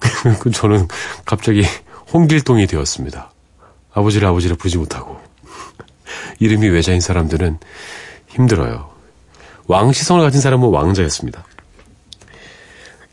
그 0.40 0.50
저는 0.50 0.88
갑자기 1.24 1.62
홍길동이 2.12 2.66
되었습니다. 2.66 3.30
아버지를 3.92 4.26
아버지를 4.26 4.56
부르지 4.56 4.76
못하고. 4.78 5.20
이름이 6.40 6.68
외자인 6.70 7.00
사람들은 7.00 7.60
힘들어요. 8.26 8.90
왕시성을 9.68 10.20
가진 10.20 10.40
사람은 10.40 10.68
왕자였습니다. 10.68 11.44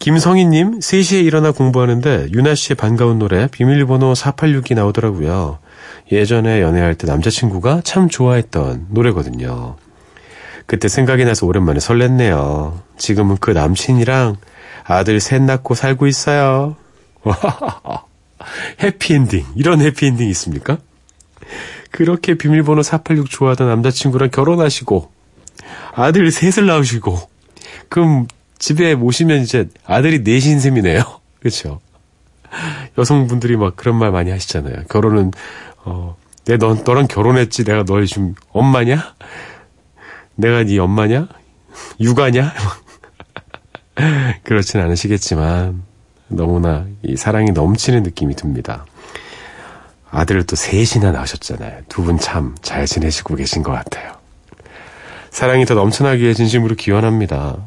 김성희님, 0.03 0.79
3시에 0.79 1.23
일어나 1.23 1.53
공부하는데 1.53 2.27
유나 2.33 2.55
씨의 2.55 2.75
반가운 2.75 3.19
노래 3.19 3.47
비밀번호 3.47 4.11
486이 4.11 4.75
나오더라고요. 4.75 5.59
예전에 6.11 6.61
연애할 6.61 6.95
때 6.95 7.07
남자친구가 7.07 7.83
참 7.85 8.09
좋아했던 8.09 8.87
노래거든요. 8.89 9.77
그때 10.65 10.89
생각이 10.89 11.23
나서 11.23 11.45
오랜만에 11.45 11.79
설렜네요. 11.79 12.81
지금은 12.97 13.37
그 13.39 13.51
남친이랑 13.51 14.35
아들 14.83 15.21
셋 15.21 15.41
낳고 15.41 15.73
살고 15.73 16.05
있어요. 16.07 16.75
해피엔딩. 18.83 19.45
이런 19.55 19.79
해피엔딩 19.79 20.27
있습니까? 20.31 20.79
그렇게 21.91 22.33
비밀번호 22.37 22.83
486 22.83 23.29
좋아하던 23.29 23.69
남자친구랑 23.69 24.31
결혼하시고 24.31 25.09
아들 25.93 26.29
셋을 26.29 26.67
낳으시고 26.67 27.17
그럼 27.87 28.27
집에 28.59 28.95
모시면 28.95 29.41
이제 29.41 29.69
아들이 29.85 30.23
넷인 30.23 30.59
셈이네요. 30.59 31.01
그렇죠? 31.39 31.79
여성분들이 32.97 33.57
막 33.57 33.75
그런 33.75 33.95
말 33.97 34.11
많이 34.11 34.31
하시잖아요. 34.31 34.83
결혼은 34.89 35.31
어, 35.85 36.15
내 36.45 36.57
너, 36.57 36.75
너랑 36.75 37.07
결혼했지. 37.07 37.63
내가 37.63 37.83
너의 37.83 38.07
지금 38.07 38.35
엄마냐? 38.51 39.15
내가 40.35 40.63
네 40.63 40.77
엄마냐? 40.79 41.27
육아냐? 41.99 42.53
그렇진 44.43 44.79
않으시겠지만 44.81 45.83
너무나 46.27 46.85
이 47.03 47.15
사랑이 47.15 47.51
넘치는 47.51 48.03
느낌이 48.03 48.35
듭니다. 48.35 48.85
아들을 50.11 50.43
또 50.45 50.55
셋이나 50.55 51.11
낳으셨잖아요. 51.11 51.81
두 51.89 52.03
분 52.03 52.17
참 52.19 52.55
잘 52.61 52.85
지내시고 52.85 53.35
계신 53.35 53.63
것 53.63 53.71
같아요. 53.71 54.13
사랑이 55.31 55.65
더 55.65 55.73
넘쳐나기에 55.73 56.33
진심으로 56.35 56.75
기원합니다. 56.75 57.57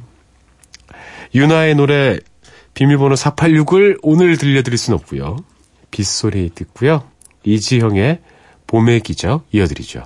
유나의 1.35 1.75
노래 1.75 2.19
비밀번호 2.75 3.15
486을 3.15 3.99
오늘 4.03 4.37
들려드릴 4.37 4.79
순 4.79 4.95
없고요. 4.95 5.37
빗소리 5.91 6.51
듣고요. 6.55 7.09
이지형의 7.45 8.21
봄의 8.67 9.01
기적 9.01 9.47
이어드리죠. 9.53 10.05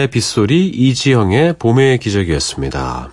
유나의 0.00 0.08
빗소리, 0.08 0.68
이지영의 0.68 1.54
봄의 1.58 1.98
기적이었습니다. 1.98 3.10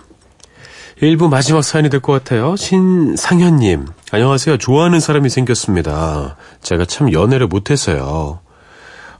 1부 1.02 1.28
마지막 1.28 1.62
사연이 1.62 1.90
될 1.90 2.00
것 2.00 2.12
같아요. 2.12 2.56
신상현님. 2.56 3.86
안녕하세요. 4.10 4.56
좋아하는 4.56 4.98
사람이 4.98 5.28
생겼습니다. 5.28 6.36
제가 6.62 6.86
참 6.86 7.12
연애를 7.12 7.46
못했어요. 7.46 8.40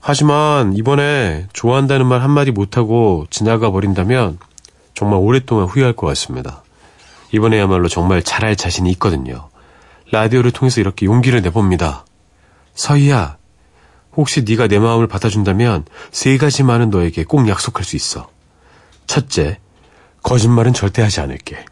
하지만 0.01 0.73
이번에 0.75 1.47
좋아한다는 1.53 2.07
말 2.07 2.21
한마디 2.21 2.51
못하고 2.51 3.27
지나가 3.29 3.69
버린다면 3.71 4.39
정말 4.95 5.19
오랫동안 5.19 5.65
후회할 5.67 5.93
것 5.93 6.07
같습니다. 6.07 6.63
이번에야말로 7.31 7.87
정말 7.87 8.23
잘할 8.23 8.55
자신이 8.55 8.89
있거든요. 8.93 9.49
라디오를 10.11 10.51
통해서 10.51 10.81
이렇게 10.81 11.05
용기를 11.05 11.41
내봅니다. 11.43 12.05
서희야, 12.73 13.37
혹시 14.15 14.43
네가 14.43 14.67
내 14.67 14.79
마음을 14.79 15.07
받아준다면 15.07 15.85
세 16.11 16.37
가지만은 16.37 16.89
너에게 16.89 17.23
꼭 17.23 17.47
약속할 17.47 17.83
수 17.83 17.95
있어. 17.95 18.29
첫째, 19.07 19.59
거짓말은 20.23 20.73
절대 20.73 21.01
하지 21.01 21.21
않을게. 21.21 21.65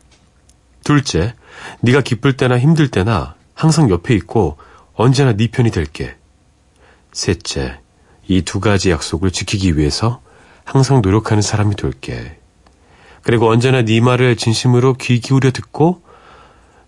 둘째, 0.83 1.35
네가 1.81 2.01
기쁠 2.01 2.37
때나 2.37 2.57
힘들 2.57 2.89
때나 2.89 3.35
항상 3.53 3.89
옆에 3.89 4.13
있고 4.15 4.57
언제나 4.93 5.33
네 5.33 5.47
편이 5.47 5.71
될게. 5.71 6.15
셋째, 7.11 7.79
이 8.27 8.41
두 8.41 8.59
가지 8.59 8.91
약속을 8.91 9.31
지키기 9.31 9.77
위해서 9.77 10.21
항상 10.63 11.01
노력하는 11.01 11.41
사람이 11.41 11.75
될게. 11.75 12.39
그리고 13.23 13.49
언제나 13.49 13.81
네 13.83 14.01
말을 14.01 14.35
진심으로 14.35 14.95
귀 14.95 15.19
기울여 15.19 15.51
듣고 15.51 16.01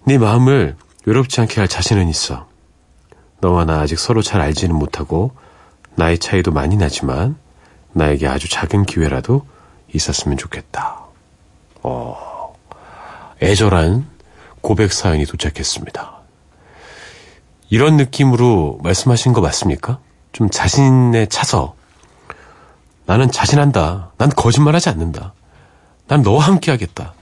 네 0.05 0.17
마음을 0.17 0.75
외롭지 1.05 1.41
않게 1.41 1.59
할 1.59 1.67
자신은 1.67 2.09
있어. 2.09 2.48
너와 3.41 3.65
나 3.65 3.79
아직 3.79 3.97
서로 3.99 4.21
잘 4.21 4.41
알지는 4.41 4.75
못하고 4.75 5.31
나이 5.95 6.17
차이도 6.17 6.51
많이 6.51 6.75
나지만 6.75 7.37
나에게 7.93 8.27
아주 8.27 8.49
작은 8.49 8.85
기회라도 8.85 9.45
있었으면 9.93 10.37
좋겠다. 10.37 11.01
어, 11.81 12.55
애절한 13.41 14.07
고백 14.61 14.91
사연이 14.91 15.25
도착했습니다. 15.25 16.19
이런 17.69 17.97
느낌으로 17.97 18.79
말씀하신 18.83 19.33
거 19.33 19.41
맞습니까? 19.41 19.99
좀 20.31 20.49
자신에 20.49 21.27
차서 21.27 21.75
나는 23.05 23.31
자신한다. 23.31 24.11
난 24.17 24.29
거짓말하지 24.29 24.89
않는다. 24.89 25.33
난 26.07 26.21
너와 26.21 26.45
함께 26.45 26.71
하겠다. 26.71 27.13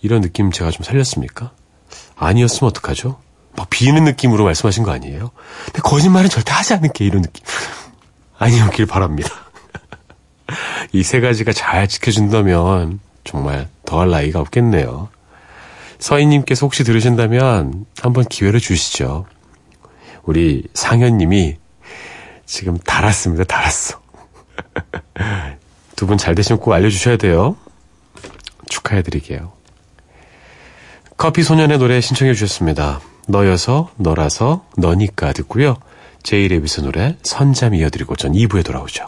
이런 0.00 0.20
느낌 0.20 0.52
제가 0.52 0.70
좀 0.70 0.84
살렸습니까? 0.84 1.52
아니었으면 2.16 2.68
어떡하죠? 2.70 3.18
막 3.58 3.68
비는 3.70 4.04
느낌으로 4.04 4.44
말씀하신 4.44 4.84
거 4.84 4.92
아니에요? 4.92 5.32
근데 5.66 5.80
거짓말은 5.82 6.30
절대 6.30 6.52
하지 6.52 6.74
않을게 6.74 7.04
이런 7.04 7.22
느낌. 7.22 7.44
아니었길 8.38 8.86
바랍니다. 8.86 9.30
이 10.92 11.02
세 11.02 11.20
가지가 11.20 11.52
잘 11.52 11.88
지켜준다면 11.88 13.00
정말 13.24 13.68
더할 13.84 14.10
나위가 14.10 14.38
없겠네요. 14.40 15.08
서희님께서 15.98 16.64
혹시 16.66 16.84
들으신다면 16.84 17.84
한번 18.00 18.24
기회를 18.24 18.60
주시죠. 18.60 19.26
우리 20.22 20.62
상현님이 20.74 21.56
지금 22.46 22.78
달았습니다. 22.78 23.42
달았어. 23.44 24.00
두 25.96 26.06
분 26.06 26.16
잘 26.16 26.36
되시면 26.36 26.60
꼭 26.60 26.72
알려주셔야 26.74 27.16
돼요. 27.16 27.56
축하해드릴게요. 28.70 29.52
커피 31.16 31.42
소년의 31.42 31.78
노래 31.78 32.00
신청해 32.00 32.34
주셨습니다. 32.34 33.00
너여서, 33.28 33.90
너라서, 33.96 34.64
너니까 34.76 35.32
듣고요. 35.32 35.76
제이레빗의 36.22 36.84
노래 36.84 37.16
선잠 37.22 37.74
이어드리고 37.74 38.16
전 38.16 38.32
2부에 38.32 38.64
돌아오죠. 38.64 39.04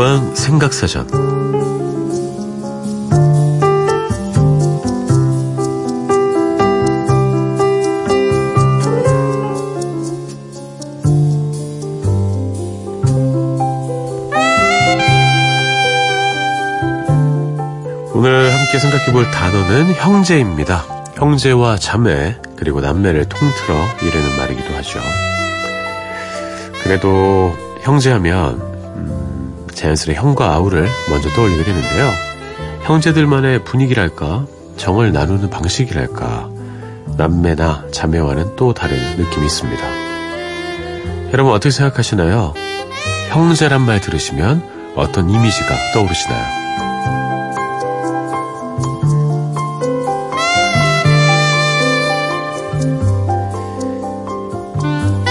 새벽다방 0.00 0.34
생각사전 0.34 1.06
오늘 18.14 18.52
함께 18.54 18.78
생각해 18.78 19.12
볼 19.12 19.30
단어는 19.30 19.92
형제입니다. 19.92 20.78
형제와 21.16 21.76
자매, 21.76 22.36
그리고 22.56 22.80
남매를 22.80 23.28
통틀어 23.28 23.76
이르는 24.02 24.36
말이기도 24.38 24.74
하죠. 24.76 25.00
그래도 26.82 27.54
형제하면, 27.82 28.60
음, 28.60 28.69
자연스레 29.80 30.14
형과 30.14 30.52
아우를 30.52 30.86
먼저 31.08 31.30
떠올리게 31.30 31.64
되는데요. 31.64 32.12
형제들만의 32.82 33.64
분위기랄까, 33.64 34.44
정을 34.76 35.10
나누는 35.12 35.48
방식이랄까, 35.48 36.50
남매나 37.16 37.86
자매와는 37.90 38.56
또 38.56 38.74
다른 38.74 38.98
느낌이 39.16 39.46
있습니다. 39.46 39.82
여러분 41.32 41.54
어떻게 41.54 41.70
생각하시나요? 41.70 42.52
형제란 43.30 43.80
말 43.80 44.02
들으시면 44.02 44.92
어떤 44.96 45.30
이미지가 45.30 45.92
떠오르시나요? 45.94 46.60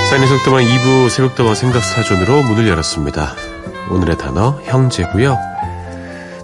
사인의 0.10 0.28
속도방 0.28 0.64
2부 0.64 1.10
새벽도방 1.12 1.54
생각사전으로 1.54 2.42
문을 2.42 2.68
열었습니다. 2.68 3.49
오늘의 3.90 4.18
단어 4.18 4.60
형제고요. 4.64 5.38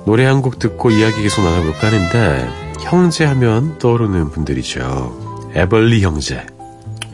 노래 0.05 0.25
한 0.25 0.41
곡 0.41 0.59
듣고 0.59 0.91
이야기 0.91 1.21
계속 1.23 1.43
나눠볼까 1.43 1.87
하는데 1.87 2.49
형제 2.81 3.25
하면 3.25 3.77
떠오르는 3.79 4.29
분들이죠. 4.31 5.51
에벌리 5.55 6.01
형제. 6.03 6.45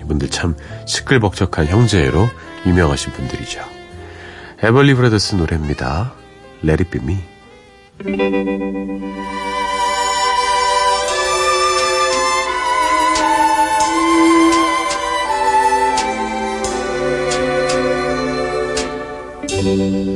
이분들 0.02 0.30
참 0.30 0.56
시끌벅적한 0.86 1.68
형제로 1.68 2.28
유명하신 2.66 3.14
분들이죠. 3.14 3.62
에벌리 4.64 4.94
브라더스 4.96 5.36
노래입니다. 5.36 6.14
Let 6.64 6.84
it 6.84 6.90
be 6.92 7.02
me. 7.02 7.20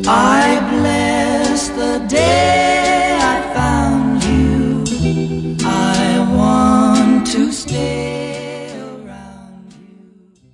I 0.07 0.59
bless 0.69 1.69
the 1.69 2.07
day 2.07 3.17
I 3.19 3.53
found 3.53 4.23
you. 4.23 4.83
I 5.65 6.19
want 6.37 7.31
to 7.31 7.47
stay 7.49 8.69
around 8.77 9.73
you. 9.73 10.51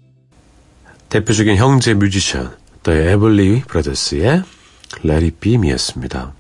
대표적인 1.09 1.57
형제 1.57 1.93
뮤지션, 1.93 2.55
The 2.83 3.09
에벌리 3.09 3.63
브라더스의 3.67 4.43
Let 5.03 5.25
It 5.25 5.31
Be 5.41 5.55
Me였습니다. 5.55 6.31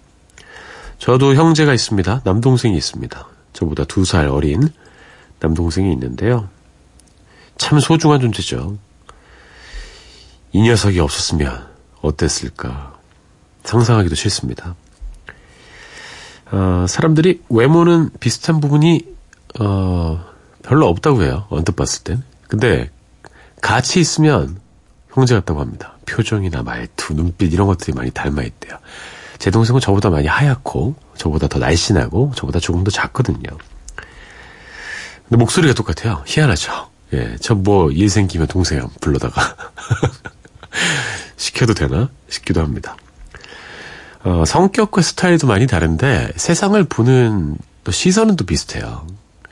저도 0.97 1.35
형제가 1.35 1.73
있습니다. 1.73 2.21
남동생이 2.23 2.77
있습니다. 2.77 3.27
저보다 3.53 3.83
두 3.85 4.03
살 4.05 4.27
어린 4.29 4.69
남동생이 5.39 5.91
있는데요. 5.93 6.47
참 7.57 7.79
소중한 7.79 8.21
존재죠. 8.21 8.77
이 10.53 10.61
녀석이 10.61 10.99
없었으면 10.99 11.67
어땠을까 12.01 12.90
상상하기도 13.63 14.15
싫습니다. 14.15 14.75
어, 16.51 16.85
사람들이 16.87 17.41
외모는 17.49 18.09
비슷한 18.19 18.59
부분이 18.59 19.05
어, 19.59 20.25
별로 20.63 20.87
없다고 20.87 21.23
해요. 21.23 21.45
언뜻 21.49 21.75
봤을 21.75 22.03
땐. 22.03 22.23
근데 22.47 22.89
같이 23.61 23.99
있으면 23.99 24.59
형제 25.13 25.33
같다고 25.35 25.61
합니다. 25.61 25.93
표정이나 26.05 26.63
말투, 26.63 27.13
눈빛 27.13 27.53
이런 27.53 27.67
것들이 27.67 27.93
많이 27.93 28.11
닮아 28.11 28.41
있대요. 28.43 28.77
제 29.39 29.49
동생은 29.51 29.79
저보다 29.81 30.09
많이 30.09 30.27
하얗고 30.27 30.95
저보다 31.15 31.47
더 31.47 31.59
날씬하고 31.59 32.33
저보다 32.35 32.59
조금 32.59 32.83
더 32.83 32.91
작거든요. 32.91 33.39
근데 35.23 35.37
목소리가 35.37 35.73
똑같아요. 35.73 36.23
희한하죠. 36.25 36.89
예, 37.13 37.35
저 37.37 37.55
뭐 37.55 37.91
일 37.91 38.09
생기면 38.09 38.47
동생 38.47 38.87
불러다가 39.01 39.55
시켜도 41.37 41.73
되나 41.73 42.09
싶기도 42.29 42.61
합니다. 42.61 42.95
어, 44.23 44.45
성격과 44.45 45.01
스타일도 45.01 45.47
많이 45.47 45.65
다른데 45.67 46.33
세상을 46.35 46.81
보는 46.85 47.57
또 47.83 47.91
시선은 47.91 48.35
또 48.35 48.45
비슷해요. 48.45 49.07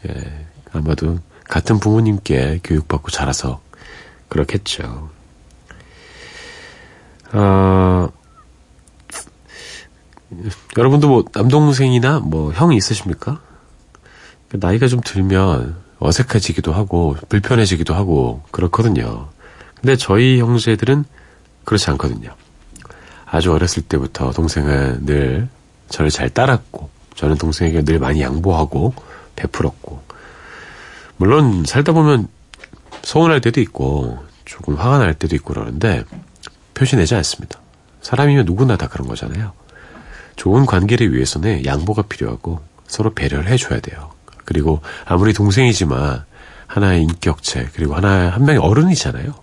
예, 0.08 0.46
아마도 0.74 1.20
같은 1.46 1.80
부모님께 1.80 2.62
교육받고 2.64 3.10
자라서 3.10 3.62
그렇겠죠. 4.28 5.10
어, 7.34 8.10
여러분도 10.78 11.10
뭐 11.10 11.26
남동생이나 11.34 12.20
뭐 12.20 12.52
형이 12.52 12.78
있으십니까? 12.78 13.42
나이가 14.52 14.88
좀 14.88 15.02
들면 15.04 15.76
어색해지기도 16.00 16.72
하고 16.72 17.16
불편해지기도 17.28 17.94
하고 17.96 18.44
그렇거든요. 18.52 19.30
근데 19.76 19.96
저희 19.96 20.40
형제들은 20.40 21.06
그렇지 21.66 21.90
않거든요. 21.92 22.36
아주 23.32 23.54
어렸을 23.54 23.84
때부터 23.84 24.32
동생은 24.32 25.06
늘 25.06 25.48
저를 25.90 26.10
잘 26.10 26.30
따랐고, 26.30 26.90
저는 27.16 27.38
동생에게 27.38 27.84
늘 27.84 28.00
많이 28.00 28.22
양보하고, 28.22 28.94
베풀었고, 29.36 30.02
물론 31.18 31.64
살다 31.66 31.92
보면 31.92 32.28
서운할 33.04 33.42
때도 33.42 33.62
있고, 33.62 34.20
조금 34.46 34.76
화가 34.76 35.00
날 35.00 35.14
때도 35.14 35.36
있고 35.36 35.54
그러는데, 35.54 36.04
표시내지 36.74 37.16
않습니다. 37.16 37.60
사람이면 38.02 38.46
누구나 38.46 38.78
다 38.78 38.88
그런 38.88 39.08
거잖아요. 39.08 39.52
좋은 40.36 40.66
관계를 40.66 41.14
위해서는 41.14 41.66
양보가 41.66 42.04
필요하고, 42.04 42.62
서로 42.88 43.14
배려를 43.14 43.48
해줘야 43.48 43.80
돼요. 43.80 44.12
그리고 44.46 44.82
아무리 45.06 45.34
동생이지만, 45.34 46.24
하나의 46.66 47.04
인격체, 47.04 47.70
그리고 47.74 47.96
하나의, 47.96 48.30
한 48.30 48.46
명의 48.46 48.62
어른이잖아요. 48.62 49.34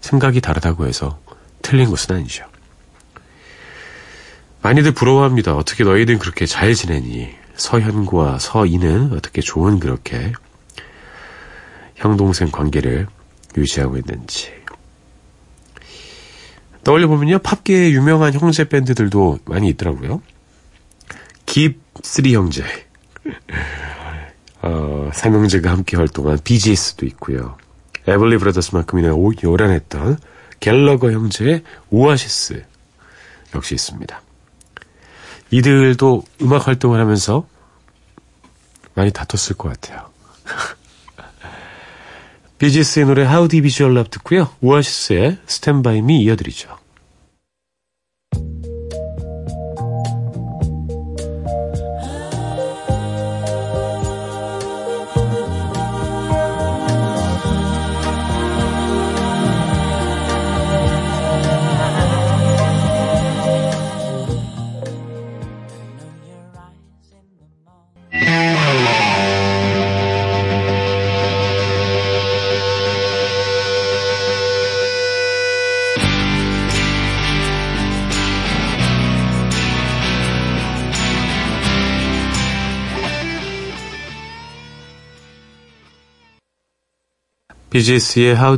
생각이 0.00 0.40
다르다고 0.40 0.86
해서 0.86 1.18
틀린 1.60 1.90
것은 1.90 2.16
아니죠. 2.16 2.51
많이들 4.62 4.92
부러워합니다. 4.92 5.56
어떻게 5.56 5.84
너희들 5.84 6.18
그렇게 6.18 6.46
잘 6.46 6.74
지내니? 6.74 7.30
서현과 7.56 8.38
서인은 8.38 9.12
어떻게 9.12 9.40
좋은 9.40 9.78
그렇게 9.78 10.32
형 11.96 12.16
동생 12.16 12.50
관계를 12.50 13.06
유지하고 13.56 13.96
있는지. 13.96 14.52
떠올려보면요, 16.84 17.38
팝계의 17.40 17.92
유명한 17.92 18.32
형제 18.32 18.68
밴드들도 18.68 19.40
많이 19.44 19.68
있더라고요. 19.68 20.20
깁쓰리 21.46 22.34
형제. 22.34 22.64
어, 24.62 25.10
삼형제가 25.12 25.70
함께 25.70 25.96
활동한 25.96 26.38
BGS도 26.42 27.06
있고요. 27.06 27.56
에블리 28.08 28.38
브라더스만큼이나 28.38 29.12
오- 29.12 29.32
요란했던 29.42 30.18
갤러거 30.60 31.12
형제의 31.12 31.62
오아시스 31.90 32.64
역시 33.54 33.74
있습니다. 33.74 34.20
이들도 35.52 36.24
음악 36.42 36.66
활동을 36.66 36.98
하면서 36.98 37.46
많이 38.94 39.12
다퉜을 39.12 39.56
것 39.56 39.68
같아요. 39.68 40.10
비지스의 42.58 43.06
노래 43.06 43.22
How 43.22 43.48
Deep 43.48 43.66
Is 43.66 43.82
Your 43.82 43.96
Love 43.96 44.10
듣고요. 44.10 44.50
오아시스의 44.60 45.38
Stand 45.48 45.82
By 45.82 45.98
Me 45.98 46.22
이어드리죠. 46.22 46.81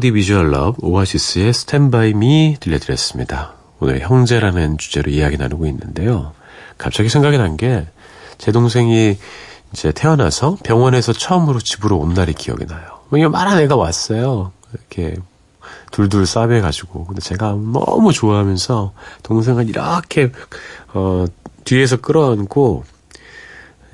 Deep 0.01 0.19
Is 0.19 0.33
Your 0.33 0.49
Love, 0.53 0.79
오아시스의 0.83 1.53
By 1.91 2.11
Me 2.11 2.57
들려드렸습니다. 2.59 3.55
오늘 3.81 4.01
형제라는 4.01 4.79
주제로 4.79 5.11
이야기 5.11 5.37
나누고 5.37 5.67
있는데요. 5.67 6.33
갑자기 6.79 7.09
생각이 7.09 7.39
난 7.39 7.57
게 7.57 7.87
제 8.39 8.51
동생이 8.53 9.17
이제 9.73 9.93
태어나서 9.93 10.59
병원에서 10.65 11.13
처음으로 11.13 11.61
집으로 11.61 11.99
온 11.99 12.15
날이 12.15 12.33
기억이 12.33 12.67
나요. 12.67 13.01
왜냐면 13.11 13.37
애가 13.61 13.77
왔어요. 13.77 14.53
이렇게 14.73 15.15
둘둘 15.93 16.27
싸매가지고. 16.27 17.05
근데 17.07 17.21
제가 17.21 17.51
너무 17.53 18.13
좋아하면서 18.13 18.93
동생을 19.23 19.69
이렇게, 19.69 20.33
어, 20.93 21.27
뒤에서 21.65 21.99
끌어안고, 21.99 22.85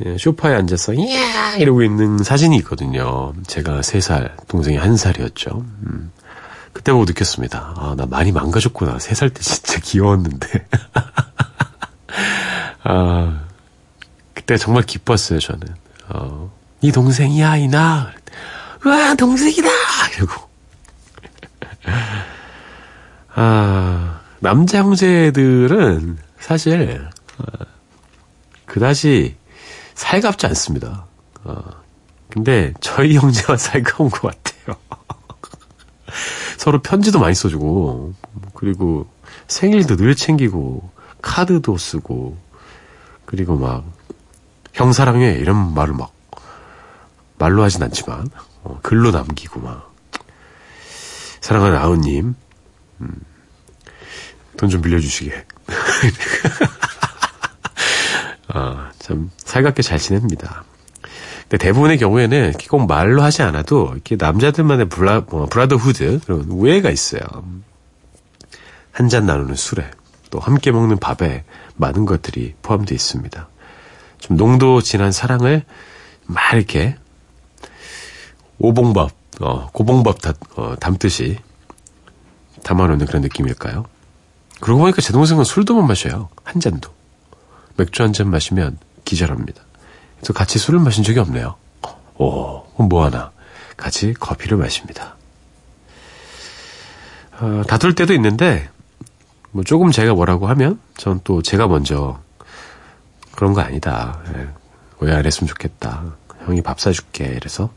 예, 0.04 0.16
소파에 0.16 0.54
앉아서, 0.54 0.94
이야! 0.94 1.56
이러고 1.56 1.82
있는 1.82 2.18
사진이 2.18 2.56
있거든요. 2.58 3.34
제가 3.46 3.80
3살, 3.80 4.46
동생이 4.48 4.78
1살이었죠. 4.78 5.60
음. 5.60 6.10
그때 6.72 6.92
보고 6.92 7.04
느꼈습니다. 7.04 7.74
아, 7.76 7.94
나 7.96 8.06
많이 8.06 8.32
망가졌구나. 8.32 8.96
3살 8.96 9.34
때 9.34 9.42
진짜 9.42 9.78
귀여웠는데. 9.84 10.66
아, 12.84 13.40
그때 14.32 14.56
정말 14.56 14.84
기뻤어요, 14.84 15.38
저는. 15.38 15.66
어, 16.08 16.50
이 16.80 16.90
동생이야, 16.92 17.56
이나. 17.56 18.12
와, 18.84 19.14
동생이다! 19.14 19.68
이러고. 20.16 20.48
아, 23.34 24.20
남자 24.38 24.78
형제들은 24.78 26.16
사실, 26.38 27.06
어, 27.38 27.44
그다지 28.64 29.36
살갑지 30.00 30.46
않습니다. 30.46 31.04
어, 31.44 31.62
근데 32.30 32.72
저희 32.80 33.16
형제와 33.16 33.56
살가운 33.58 34.08
것 34.08 34.22
같아요. 34.22 34.76
서로 36.56 36.80
편지도 36.80 37.20
많이 37.20 37.34
써주고, 37.34 38.14
그리고 38.54 39.06
생일도 39.46 39.96
늘 39.96 40.14
챙기고, 40.14 40.90
카드도 41.20 41.76
쓰고, 41.76 42.38
그리고 43.26 43.56
막, 43.56 43.84
형 44.72 44.92
사랑해, 44.92 45.32
이런 45.34 45.74
말을 45.74 45.92
막, 45.92 46.12
말로 47.38 47.62
하진 47.62 47.82
않지만, 47.82 48.30
어, 48.62 48.80
글로 48.82 49.10
남기고 49.10 49.60
막, 49.60 49.94
사랑하는 51.42 51.76
아우님, 51.76 52.34
돈좀 54.56 54.80
빌려주시게. 54.80 55.46
아, 58.52 58.90
참, 58.98 59.30
살갑게 59.36 59.82
잘 59.82 59.98
지냅니다. 59.98 60.64
근데 61.42 61.58
대부분의 61.58 61.98
경우에는 61.98 62.52
꼭 62.68 62.86
말로 62.86 63.22
하지 63.22 63.42
않아도, 63.42 63.90
이렇게 63.92 64.16
남자들만의 64.16 64.88
브라, 64.88 65.22
뭐, 65.28 65.46
브라더후드, 65.46 66.20
그런 66.24 66.44
우애가 66.48 66.90
있어요. 66.90 67.22
한 68.92 69.08
잔 69.08 69.24
나누는 69.26 69.54
술에, 69.54 69.88
또 70.30 70.38
함께 70.38 70.72
먹는 70.72 70.98
밥에 70.98 71.44
많은 71.76 72.04
것들이 72.06 72.54
포함되어 72.62 72.94
있습니다. 72.94 73.48
좀 74.18 74.36
농도 74.36 74.80
진한 74.82 75.10
사랑을 75.12 75.64
막 76.26 76.52
이렇게, 76.54 76.96
오봉밥, 78.58 79.10
어, 79.40 79.70
고봉밥 79.72 80.20
다, 80.20 80.34
어, 80.56 80.74
담듯이 80.78 81.38
담아놓는 82.62 83.06
그런 83.06 83.22
느낌일까요? 83.22 83.86
그러고 84.60 84.82
보니까 84.82 85.00
제 85.00 85.12
동생은 85.12 85.44
술도 85.44 85.74
못 85.74 85.82
마셔요. 85.82 86.28
한 86.44 86.60
잔도. 86.60 86.90
맥주 87.80 88.02
한 88.02 88.12
잔 88.12 88.28
마시면 88.28 88.78
기절합니다. 89.06 89.62
그래서 90.18 90.32
같이 90.34 90.58
술을 90.58 90.80
마신 90.80 91.02
적이 91.02 91.20
없네요. 91.20 91.54
오, 92.18 92.62
그럼 92.74 92.88
뭐하나. 92.90 93.32
같이 93.78 94.12
커피를 94.12 94.58
마십니다. 94.58 95.16
어, 97.40 97.62
다툴 97.66 97.94
때도 97.94 98.12
있는데, 98.14 98.68
뭐 99.50 99.64
조금 99.64 99.90
제가 99.90 100.12
뭐라고 100.12 100.46
하면, 100.48 100.78
전 100.98 101.20
또 101.24 101.40
제가 101.40 101.68
먼저, 101.68 102.20
그런 103.34 103.54
거 103.54 103.62
아니다. 103.62 104.20
예, 104.36 104.48
왜안 105.00 105.24
했으면 105.24 105.48
좋겠다. 105.48 106.04
형이 106.44 106.60
밥 106.60 106.78
사줄게. 106.80 107.24
이래서, 107.28 107.70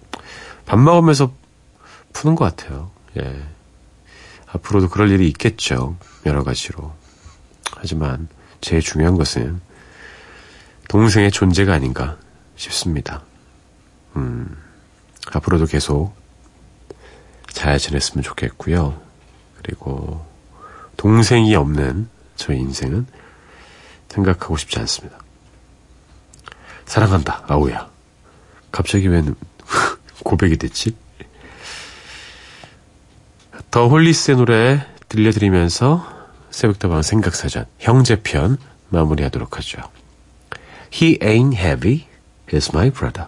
밥 0.66 0.78
먹으면서 0.80 1.32
푸는 2.12 2.36
것 2.36 2.44
같아요. 2.44 2.92
예. 3.18 3.42
앞으로도 4.52 4.90
그럴 4.90 5.10
일이 5.12 5.28
있겠죠. 5.30 5.96
여러 6.26 6.44
가지로. 6.44 6.92
하지만 7.78 8.28
제일 8.60 8.82
중요한 8.82 9.16
것은 9.18 9.62
동생의 10.88 11.32
존재가 11.32 11.74
아닌가 11.74 12.18
싶습니다. 12.56 13.24
음, 14.16 14.58
앞으로도 15.32 15.66
계속 15.66 16.16
잘 17.48 17.78
지냈으면 17.80 18.24
좋겠고요. 18.24 19.02
그리고 19.58 20.26
동생이 20.98 21.56
없는 21.56 22.10
저의 22.36 22.60
인생은 22.60 23.08
생각하고 24.10 24.58
싶지 24.58 24.80
않습니다. 24.80 25.18
사랑한다, 26.86 27.46
아우야. 27.48 27.90
갑자기 28.72 29.08
웬 29.08 29.36
고백이 30.24 30.58
됐지? 30.58 30.96
더 33.72 33.88
홀리스의 33.88 34.38
노래 34.38 34.86
들려드리면서 35.10 36.08
새벽다방 36.52 37.02
생각사전 37.02 37.66
형제편 37.80 38.58
마무리하도록 38.90 39.58
하죠. 39.58 39.82
He 40.94 41.18
ain't 41.24 41.56
heavy, 41.56 42.08
he's 42.48 42.72
my 42.72 42.92
brother. 42.92 43.26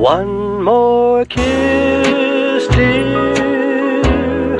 One 0.00 0.62
more 0.64 1.26
kiss, 1.26 2.66
dear. 2.68 4.56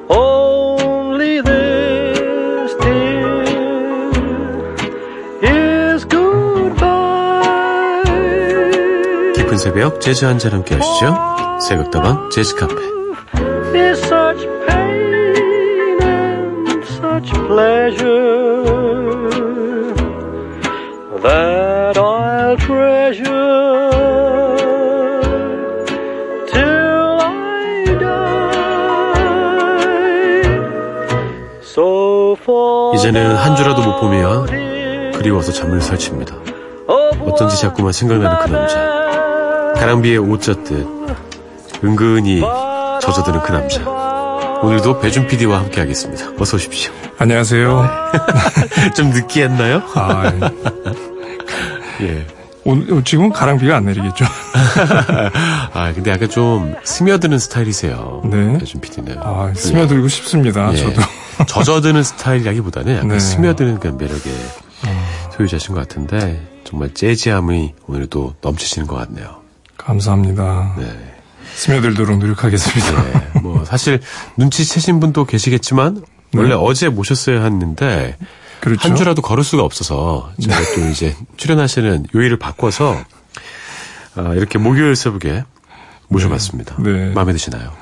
Only 0.09 1.41
this, 1.43 2.75
dear, 2.83 3.45
is 5.43 6.05
goodbye. 6.09 8.03
깊은 9.37 9.59
새벽 9.59 10.01
재즈 10.01 10.25
한잔 10.25 10.55
함께 10.55 10.75
하시죠. 10.75 11.15
새벽다방 11.61 12.31
재즈 12.31 12.57
카페. 12.57 12.75
is 13.77 14.01
such 14.09 14.43
pain 14.67 16.03
and 16.03 16.85
such 16.85 17.31
pleasure 17.47 18.36
이제는 33.57 33.57
한 33.57 33.57
주라도 33.57 33.83
못 33.83 34.01
보면 34.01 35.13
그리워서 35.13 35.53
잠을 35.53 35.81
설칩니다. 35.81 36.35
어쩐지 37.21 37.61
자꾸만 37.61 37.93
생각나는 37.93 38.39
그 38.45 38.51
남자. 38.51 39.73
가랑비에 39.81 40.17
옷 40.19 40.43
젖듯 40.43 40.87
은근히 41.83 42.41
젖어드는 43.01 43.41
그 43.41 43.53
남자. 43.53 43.83
오늘도 44.63 45.01
배준 45.01 45.27
PD와 45.27 45.59
함께 45.61 45.81
하겠습니다. 45.81 46.31
어서 46.39 46.57
오십시오. 46.57 46.93
안녕하세요. 47.19 47.89
좀 48.95 49.11
느끼했나요? 49.11 49.83
아, 49.95 50.33
예. 52.01 52.27
오늘, 52.65 53.05
지금 53.05 53.31
가랑비가 53.31 53.77
안 53.77 53.85
내리겠죠? 53.85 54.25
아, 55.73 55.93
근데 55.95 56.11
약간 56.11 56.29
좀 56.29 56.75
스며드는 56.83 57.39
스타일이세요. 57.39 58.23
네. 58.25 58.59
배준 58.59 58.81
PD는. 58.81 59.19
아, 59.21 59.53
스며들고 59.55 60.09
싶습니다. 60.09 60.73
예. 60.73 60.77
저도. 60.77 61.01
젖어드는 61.49 62.03
스타일이라기보다는 62.03 62.95
약간 62.97 63.09
네. 63.09 63.19
스며드는 63.19 63.79
그런 63.79 63.97
매력의 63.97 64.33
소유자신 65.37 65.75
것 65.75 65.81
같은데 65.81 66.47
정말 66.65 66.93
재즈함이 66.95 67.75
오늘도 67.87 68.37
넘치시는 68.41 68.87
것 68.87 68.97
같네요. 68.97 69.43
감사합니다. 69.77 70.75
네. 70.79 71.15
스며들도록 71.55 72.19
노력하겠습니다. 72.19 73.03
네, 73.05 73.41
뭐 73.41 73.65
사실 73.65 74.01
눈치채신 74.37 75.01
분도 75.01 75.25
계시겠지만 75.25 76.03
원래 76.35 76.55
어제 76.55 76.89
모셨어야 76.89 77.43
했는데 77.45 78.17
네. 78.21 78.27
그렇죠. 78.61 78.89
한 78.89 78.97
주라도 78.97 79.23
걸을 79.23 79.45
수가 79.45 79.63
없어서 79.63 80.33
제가 80.41 80.57
또 80.75 80.89
이제 80.89 81.15
출연하시는 81.37 82.07
요일을 82.15 82.39
바꿔서 82.39 82.97
아, 84.17 84.33
이렇게 84.35 84.59
목요일 84.59 84.97
새벽에 84.97 85.45
모셔봤습니다. 86.09 86.77
네. 86.83 87.13
마음에 87.13 87.33
드시나요? 87.33 87.73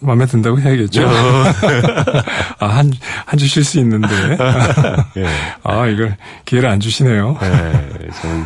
마음에 0.00 0.26
든다고 0.26 0.58
해야겠죠? 0.60 1.08
아, 2.58 2.66
한, 2.66 2.92
한 3.26 3.38
주 3.38 3.46
쉴 3.46 3.64
수 3.64 3.78
있는데. 3.80 4.08
예. 5.16 5.26
아, 5.62 5.86
이걸 5.86 6.16
기회를 6.44 6.68
안 6.68 6.80
주시네요. 6.80 7.36
네, 7.40 8.08
저는 8.22 8.44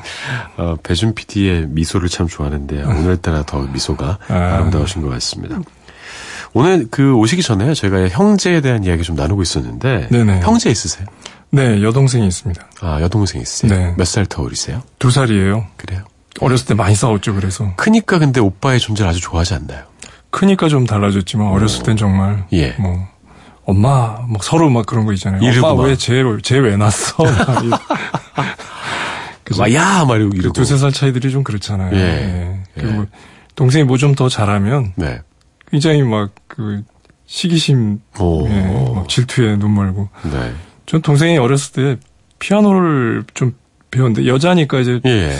어, 0.56 0.76
배준 0.82 1.14
PD의 1.14 1.66
미소를 1.68 2.08
참 2.08 2.26
좋아하는데요. 2.26 2.86
오늘따라 2.88 3.42
더 3.44 3.60
미소가 3.62 4.18
아. 4.28 4.34
아름다우신 4.34 5.02
것 5.02 5.08
같습니다. 5.10 5.58
오늘 6.52 6.86
그 6.90 7.14
오시기 7.14 7.42
전에 7.42 7.74
저희가 7.74 8.08
형제에 8.08 8.60
대한 8.60 8.84
이야기 8.84 9.02
좀 9.02 9.16
나누고 9.16 9.42
있었는데 9.42 10.08
네네. 10.10 10.40
형제 10.40 10.70
있으세요? 10.70 11.06
네, 11.50 11.82
여동생이 11.82 12.26
있습니다. 12.26 12.64
아 12.80 13.00
여동생 13.00 13.40
있으세요? 13.40 13.72
네. 13.78 13.94
몇살 13.98 14.26
터울이세요? 14.26 14.82
두 14.98 15.10
살이에요. 15.10 15.66
그래요? 15.76 16.02
어렸을 16.40 16.66
때 16.66 16.74
많이 16.74 16.94
싸웠죠, 16.96 17.34
그래서. 17.34 17.72
크니까 17.76 18.18
근데 18.18 18.40
오빠의 18.40 18.80
존재를 18.80 19.08
아주 19.10 19.20
좋아하지 19.20 19.54
않나요? 19.54 19.82
크니까 20.34 20.68
좀 20.68 20.84
달라졌지만, 20.86 21.46
어렸을 21.46 21.82
땐 21.84 21.96
정말. 21.96 22.44
예. 22.52 22.72
뭐, 22.78 23.06
엄마, 23.64 24.18
막 24.28 24.42
서로 24.42 24.68
막 24.68 24.84
그런 24.84 25.06
거 25.06 25.12
있잖아요. 25.12 25.40
엄마 25.62 25.74
막. 25.74 25.82
왜 25.84 25.96
쟤, 25.96 26.22
쟤왜 26.42 26.76
낳았어? 26.76 27.22
막 27.24 27.64
이- 27.64 27.70
그죠? 29.44 29.60
막야 29.62 30.04
막 30.06 30.16
이러고 30.16 30.34
이러고. 30.36 30.52
두세 30.52 30.76
살 30.76 30.90
차이들이 30.92 31.30
좀 31.30 31.44
그렇잖아요. 31.44 31.94
예. 31.96 32.58
예. 32.76 32.80
그리고 32.80 33.06
동생이 33.54 33.84
뭐 33.84 33.96
좀 33.96 34.14
더 34.14 34.28
잘하면 34.28 34.92
네. 34.96 35.20
굉장히 35.70 36.02
막 36.02 36.30
그 36.48 36.82
시기심, 37.26 38.00
오. 38.20 38.46
예, 38.48 38.92
막 38.94 39.08
질투에 39.08 39.56
눈 39.56 39.74
멀고. 39.74 40.08
네. 40.24 40.52
전 40.86 41.00
동생이 41.02 41.36
어렸을 41.38 41.72
때 41.72 42.00
피아노를 42.38 43.24
좀 43.34 43.54
배웠는데 43.90 44.28
여자니까 44.28 44.80
이제 44.80 45.00
예. 45.06 45.34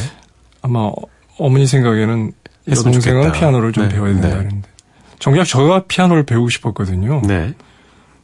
아마 0.62 0.80
어- 0.80 0.94
어머니 1.38 1.66
생각에는 1.66 2.32
여동생은. 2.68 3.32
피아노를 3.32 3.72
좀 3.72 3.86
네, 3.88 3.94
배워야 3.94 4.12
된다 4.12 4.28
네. 4.28 4.34
그랬는데 4.34 4.68
정작 5.18 5.44
저가 5.44 5.84
피아노를 5.88 6.24
배우고 6.24 6.48
싶었거든요. 6.50 7.22
네. 7.24 7.54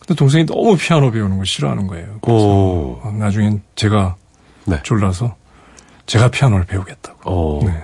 근데 0.01 0.15
동생이 0.17 0.47
너무 0.47 0.77
피아노 0.77 1.11
배우는 1.11 1.37
걸 1.37 1.47
싫어하는 1.47 1.87
거예요. 1.87 2.19
그래서 2.21 2.45
오. 2.45 3.01
어, 3.03 3.13
나중엔 3.19 3.63
제가 3.77 4.17
네. 4.67 4.81
졸라서 4.83 5.37
제가 6.07 6.29
피아노를 6.31 6.65
배우겠다고. 6.67 7.31
오. 7.31 7.65
네. 7.67 7.75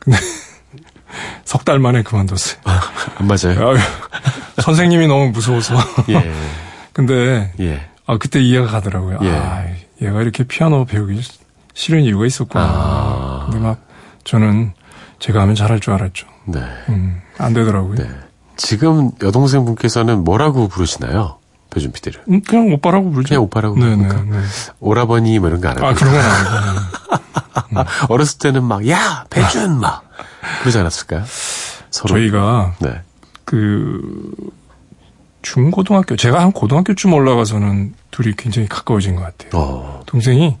근데 0.00 0.18
석 1.44 1.64
달 1.64 1.78
만에 1.78 2.02
그만뒀어요. 2.02 2.58
안 3.18 3.26
맞아요? 3.26 3.68
아유, 3.70 3.78
선생님이 4.62 5.06
너무 5.06 5.30
무서워서. 5.30 5.74
예. 6.08 6.32
근데 6.92 7.52
예. 7.60 7.88
아 8.06 8.18
그때 8.18 8.40
이해가 8.40 8.66
가더라고요. 8.66 9.18
예. 9.22 9.30
아 9.30 9.64
얘가 10.00 10.22
이렇게 10.22 10.44
피아노 10.44 10.84
배우기 10.84 11.20
싫은 11.74 12.02
이유가 12.02 12.26
있었구나. 12.26 12.64
아. 12.64 13.48
근데 13.50 13.64
막 13.64 13.80
저는 14.24 14.72
제가 15.18 15.42
하면 15.42 15.54
잘할 15.54 15.80
줄 15.80 15.92
알았죠. 15.94 16.26
네. 16.46 16.60
음, 16.88 17.20
안 17.38 17.52
되더라고요. 17.52 17.94
네. 17.96 18.08
지금 18.62 19.10
여동생 19.22 19.64
분께서는 19.64 20.22
뭐라고 20.24 20.68
부르시나요? 20.68 21.38
배준 21.70 21.90
PD를. 21.92 22.22
음, 22.28 22.42
그냥 22.42 22.72
오빠라고 22.72 23.10
부르죠. 23.10 23.28
그냥 23.30 23.42
오빠라고 23.44 23.74
네네. 23.76 23.96
부릅니까? 24.08 24.36
네. 24.38 24.44
오라버니 24.80 25.38
뭐 25.40 25.48
이런 25.48 25.60
거 25.60 25.68
안 25.68 25.76
하고. 25.78 25.86
아 25.88 25.94
그런 25.94 26.12
건 26.12 26.20
아니고. 26.22 26.80
네. 27.74 27.84
어렸을 28.08 28.38
때는 28.38 28.62
막, 28.64 28.86
야! 28.88 29.24
배준! 29.30 29.80
막. 29.80 30.04
그러지 30.60 30.78
않았을까요? 30.78 31.24
서로. 31.90 32.08
저희가 32.14 32.74
네. 32.80 33.00
그 33.44 34.30
중고등학교 35.42 36.14
제가 36.16 36.40
한 36.40 36.52
고등학교쯤 36.52 37.12
올라가서는 37.12 37.94
둘이 38.10 38.34
굉장히 38.36 38.68
가까워진 38.68 39.16
것 39.16 39.22
같아요. 39.22 39.50
어. 39.54 40.00
동생이 40.06 40.56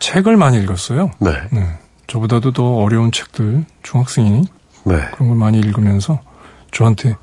책을 0.00 0.36
많이 0.36 0.58
읽었어요. 0.58 1.10
네. 1.18 1.30
네. 1.50 1.78
저보다도 2.08 2.52
더 2.52 2.74
어려운 2.76 3.10
책들 3.10 3.64
중학생이니 3.82 4.46
네. 4.84 4.96
그런 5.14 5.28
걸 5.30 5.38
많이 5.38 5.58
읽으면서 5.58 6.20
저한테 6.74 7.16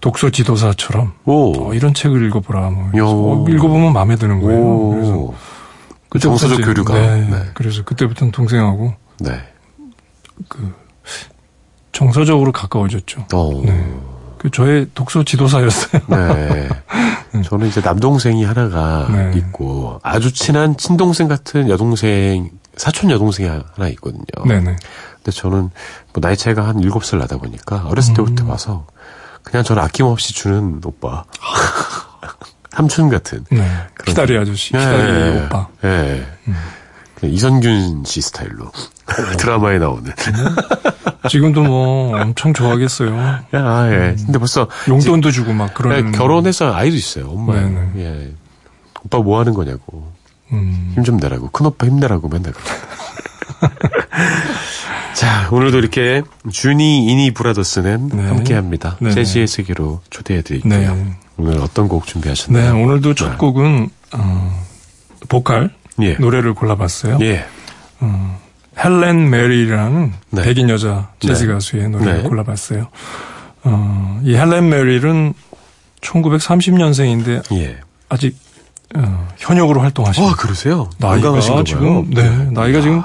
독서 0.00 0.30
지도사처럼 0.30 1.12
오. 1.24 1.68
어, 1.68 1.74
이런 1.74 1.94
책을 1.94 2.24
읽어보라. 2.26 2.70
뭐. 2.70 2.90
어, 2.94 3.46
읽어보면 3.48 3.92
마음에 3.92 4.16
드는 4.16 4.40
거예요. 4.40 4.88
그래서 4.90 5.12
오. 5.12 5.34
그 6.08 6.18
정서적 6.18 6.62
교류가. 6.62 6.94
네. 6.94 7.28
네. 7.28 7.42
그래서 7.54 7.84
그때부터는 7.84 8.32
동생하고 8.32 8.94
네. 9.20 9.32
정서적으로 11.92 12.52
가까워졌죠. 12.52 13.26
어. 13.32 13.62
네. 13.64 13.94
그 14.38 14.50
저의 14.50 14.86
독서 14.94 15.24
지도사였어요. 15.24 16.02
네. 16.08 16.68
저는 17.44 17.66
이제 17.66 17.80
남동생이 17.80 18.44
하나가 18.44 19.08
네. 19.10 19.32
있고 19.36 19.98
아주 20.02 20.32
친한 20.32 20.76
친동생 20.76 21.28
같은 21.28 21.68
여동생 21.68 22.50
사촌 22.76 23.10
여동생이 23.10 23.48
하나 23.48 23.88
있거든요. 23.90 24.24
네네. 24.46 24.76
근데 25.22 25.30
저는 25.32 25.60
뭐 26.12 26.20
나이 26.20 26.36
차이가 26.36 26.66
한 26.66 26.76
7살 26.76 27.18
나다 27.18 27.36
보니까 27.38 27.84
어렸을 27.86 28.14
때부터 28.14 28.44
음. 28.44 28.48
봐서 28.48 28.86
그냥 29.42 29.64
저를 29.64 29.82
아낌없이 29.82 30.34
주는 30.34 30.80
오빠. 30.84 31.24
삼촌 32.70 33.08
같은. 33.08 33.44
네. 33.50 33.66
기다리 34.04 34.38
아저씨, 34.38 34.68
기다리 34.68 35.02
예. 35.02 35.44
오빠. 35.46 35.66
예. 35.84 36.24
그냥 37.16 37.34
이선균 37.34 38.04
씨 38.04 38.20
스타일로 38.20 38.70
드라마에 39.38 39.78
나오는. 39.78 40.12
지금도 41.28 41.64
뭐 41.64 42.16
엄청 42.20 42.54
좋아하겠어요. 42.54 43.18
아, 43.52 43.88
예. 43.90 44.14
근데 44.24 44.38
벌써 44.38 44.68
용돈도 44.86 45.32
주고 45.32 45.52
막 45.54 45.70
예, 45.70 45.74
그런. 45.74 46.12
결혼해서 46.12 46.72
아이도 46.72 46.94
있어요. 46.94 47.30
엄마. 47.30 47.54
네네. 47.54 47.90
예. 47.96 48.34
오빠 49.02 49.18
뭐 49.18 49.40
하는 49.40 49.54
거냐고. 49.54 50.12
음, 50.52 50.92
힘좀 50.94 51.16
내라고. 51.16 51.50
큰 51.50 51.66
오빠 51.66 51.86
힘내라고 51.86 52.28
맨날 52.28 52.52
그러고. 52.52 52.70
자, 55.18 55.48
오늘도 55.50 55.78
이렇게 55.78 56.22
주니 56.52 57.06
이니 57.06 57.32
브라더스는 57.32 58.10
네. 58.14 58.26
함께 58.28 58.54
합니다. 58.54 58.96
네네. 59.00 59.14
재즈의 59.14 59.48
세계로 59.48 60.00
초대해 60.10 60.42
드릴게요. 60.42 60.94
네. 60.94 61.16
오늘 61.36 61.58
어떤 61.60 61.88
곡 61.88 62.04
네, 62.04 62.12
준비하셨나요? 62.12 62.80
오늘도 62.80 63.14
첫 63.14 63.36
곡은, 63.36 63.90
어, 64.12 64.64
보컬 65.28 65.74
예. 66.00 66.14
노래를 66.20 66.54
골라봤어요. 66.54 67.18
예. 67.22 67.44
어, 67.98 68.40
헬렌 68.78 69.28
메리라는 69.28 70.12
네. 70.30 70.42
백인 70.44 70.70
여자 70.70 71.10
재즈 71.18 71.46
네. 71.46 71.52
가수의 71.52 71.88
노래를 71.88 72.22
네. 72.22 72.28
골라봤어요. 72.28 72.86
어, 73.64 74.20
이 74.22 74.36
헬렌 74.36 74.68
메릴은 74.68 75.34
1930년생인데 76.00 77.52
예. 77.56 77.80
아직 78.08 78.36
어, 78.94 79.28
현역으로 79.36 79.80
활동하시는 79.80 80.28
아, 80.28 80.34
그러세요? 80.36 80.88
나이가 80.98 81.40
지금. 81.64 82.08
네 82.10 82.22
나이가 82.52 82.80
지금 82.80 83.02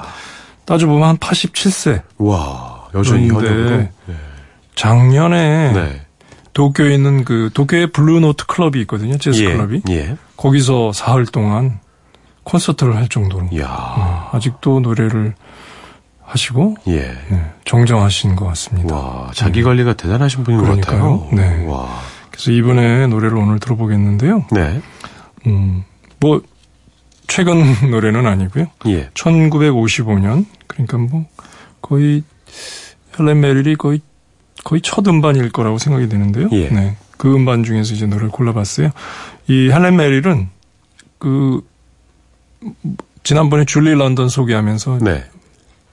따져보면 0.64 1.08
한 1.08 1.16
87세. 1.18 2.02
와, 2.18 2.88
여전히 2.94 3.28
현역으로. 3.28 3.76
네. 3.76 3.90
작년에 4.74 5.72
네. 5.72 6.00
도쿄에 6.52 6.94
있는 6.94 7.24
그 7.24 7.50
도쿄에 7.52 7.86
블루노트 7.86 8.46
클럽이 8.46 8.80
있거든요. 8.82 9.18
재즈 9.18 9.42
예. 9.42 9.52
클럽이. 9.52 9.82
예. 9.90 10.16
거기서 10.36 10.92
사흘 10.92 11.26
동안 11.26 11.80
콘서트를 12.44 12.96
할 12.96 13.08
정도로. 13.08 13.48
어, 13.64 14.30
아직도 14.32 14.80
노래를 14.80 15.34
하시고 16.22 16.76
예. 16.88 17.00
네, 17.28 17.52
정정하신 17.64 18.34
것 18.36 18.46
같습니다. 18.46 18.94
와, 18.96 19.30
자기 19.34 19.62
관리가 19.62 19.94
대단하신 19.94 20.44
분인 20.44 20.60
것 20.60 20.64
그러니까요. 20.66 21.20
같아요. 21.20 21.28
네. 21.32 21.66
와. 21.66 21.88
그래서 22.30 22.50
이분의 22.50 23.08
노래를 23.08 23.36
오늘 23.36 23.58
들어보겠는데요. 23.60 24.46
네. 24.50 24.80
음, 25.46 25.84
뭐 26.20 26.40
최근 27.26 27.62
노래는 27.90 28.26
아니고요. 28.26 28.66
예. 28.86 29.08
1955년 29.14 30.46
그러니까 30.66 30.98
뭐 30.98 31.26
거의 31.80 32.22
헬렌 33.18 33.40
메릴이 33.40 33.76
거의 33.76 34.00
거의 34.64 34.80
첫 34.82 35.06
음반일 35.08 35.50
거라고 35.52 35.78
생각이 35.78 36.08
되는데요. 36.08 36.48
예. 36.52 36.68
네. 36.70 36.96
그 37.16 37.34
음반 37.34 37.62
중에서 37.64 37.94
이제 37.94 38.06
노래를 38.06 38.28
골라봤어요. 38.30 38.90
이 39.48 39.70
헬렌 39.70 39.96
메릴은 39.96 40.48
그 41.18 41.60
지난번에 43.22 43.64
줄리 43.64 43.94
런던 43.94 44.28
소개하면서 44.28 44.98
네. 45.02 45.24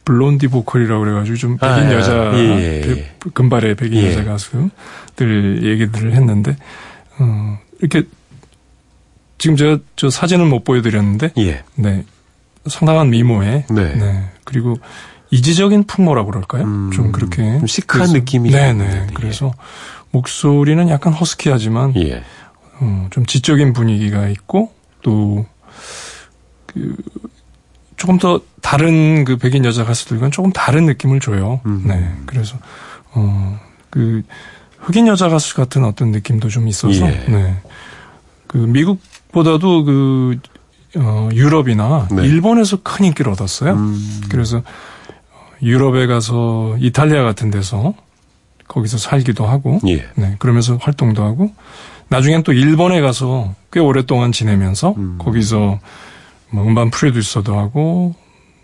블론디 0.05 0.47
보컬이라고 0.47 1.03
그래가지고 1.03 1.37
좀 1.37 1.57
백인 1.57 1.73
아, 1.75 1.93
여자 1.93 2.31
예, 2.33 2.39
예, 2.39 2.77
예. 2.77 2.81
배- 3.19 3.29
금발의 3.33 3.75
백인 3.75 4.01
예. 4.01 4.11
여자 4.11 4.23
가수들 4.23 5.63
얘기들을 5.63 6.13
했는데 6.13 6.55
어, 7.19 7.59
이렇게 7.79 8.07
지금 9.41 9.57
제가 9.57 9.79
저 9.95 10.11
사진을 10.11 10.45
못 10.45 10.63
보여드렸는데 10.63 11.31
예. 11.39 11.63
네 11.73 12.05
상당한 12.67 13.09
미모에 13.09 13.65
네. 13.71 13.95
네. 13.95 14.29
그리고 14.43 14.77
이지적인 15.31 15.85
풍모라고 15.85 16.29
그럴까요? 16.29 16.63
음, 16.63 16.91
좀 16.93 17.11
그렇게 17.11 17.57
좀 17.57 17.65
시크한 17.65 18.11
느낌이 18.11 18.51
네네. 18.51 18.69
있는데, 18.69 19.01
예. 19.01 19.07
그래서 19.15 19.51
목소리는 20.11 20.87
약간 20.89 21.11
허스키하지만 21.11 21.95
예. 21.95 22.23
어, 22.79 23.07
좀 23.09 23.25
지적인 23.25 23.73
분위기가 23.73 24.27
있고 24.27 24.71
또 25.01 25.47
그, 26.67 26.95
조금 27.97 28.19
더 28.19 28.41
다른 28.61 29.25
그 29.25 29.37
백인 29.37 29.65
여자 29.65 29.83
가수들과는 29.83 30.29
조금 30.29 30.51
다른 30.51 30.85
느낌을 30.85 31.19
줘요. 31.19 31.61
음. 31.65 31.81
네. 31.87 32.13
그래서 32.27 32.57
어, 33.13 33.59
그 33.89 34.21
흑인 34.77 35.07
여자 35.07 35.29
가수 35.29 35.55
같은 35.55 35.83
어떤 35.83 36.11
느낌도 36.11 36.49
좀 36.49 36.67
있어서 36.67 37.07
예. 37.07 37.25
네. 37.27 37.55
그 38.45 38.57
미국 38.57 38.99
보다도 39.31 39.83
그 39.83 40.39
어, 40.97 41.29
유럽이나 41.33 42.07
네. 42.11 42.23
일본에서 42.25 42.81
큰 42.83 43.05
인기를 43.05 43.31
얻었어요. 43.31 43.73
음. 43.73 44.21
그래서 44.29 44.61
유럽에 45.61 46.07
가서 46.07 46.75
이탈리아 46.79 47.23
같은 47.23 47.51
데서 47.51 47.93
거기서 48.67 48.97
살기도 48.97 49.45
하고 49.45 49.79
예. 49.87 50.05
네, 50.15 50.35
그러면서 50.39 50.77
활동도 50.77 51.23
하고 51.23 51.51
나중엔 52.07 52.43
또 52.43 52.51
일본에 52.51 52.99
가서 53.01 53.53
꽤 53.71 53.79
오랫동안 53.79 54.31
지내면서 54.31 54.95
음. 54.97 55.17
거기서 55.17 55.79
뭐 56.51 56.67
음반 56.67 56.89
프로듀서도 56.89 57.57
하고 57.57 58.15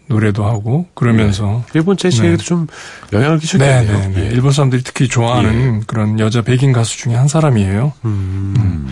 노래도 0.07 0.45
하고 0.45 0.85
그러면서 0.93 1.63
일본 1.73 1.97
재즈에도 1.97 2.41
좀 2.43 2.67
영향을 3.11 3.37
네, 3.37 3.41
끼쳤겠네요. 3.41 3.99
네, 3.99 4.07
네. 4.07 4.25
예. 4.25 4.29
일본 4.31 4.51
사람들이 4.51 4.81
특히 4.83 5.07
좋아하는 5.07 5.81
그런 5.85 6.19
여자 6.19 6.41
백인 6.41 6.71
가수 6.71 6.97
중에 6.97 7.15
한 7.15 7.27
사람이에요. 7.27 7.93
음. 8.05 8.87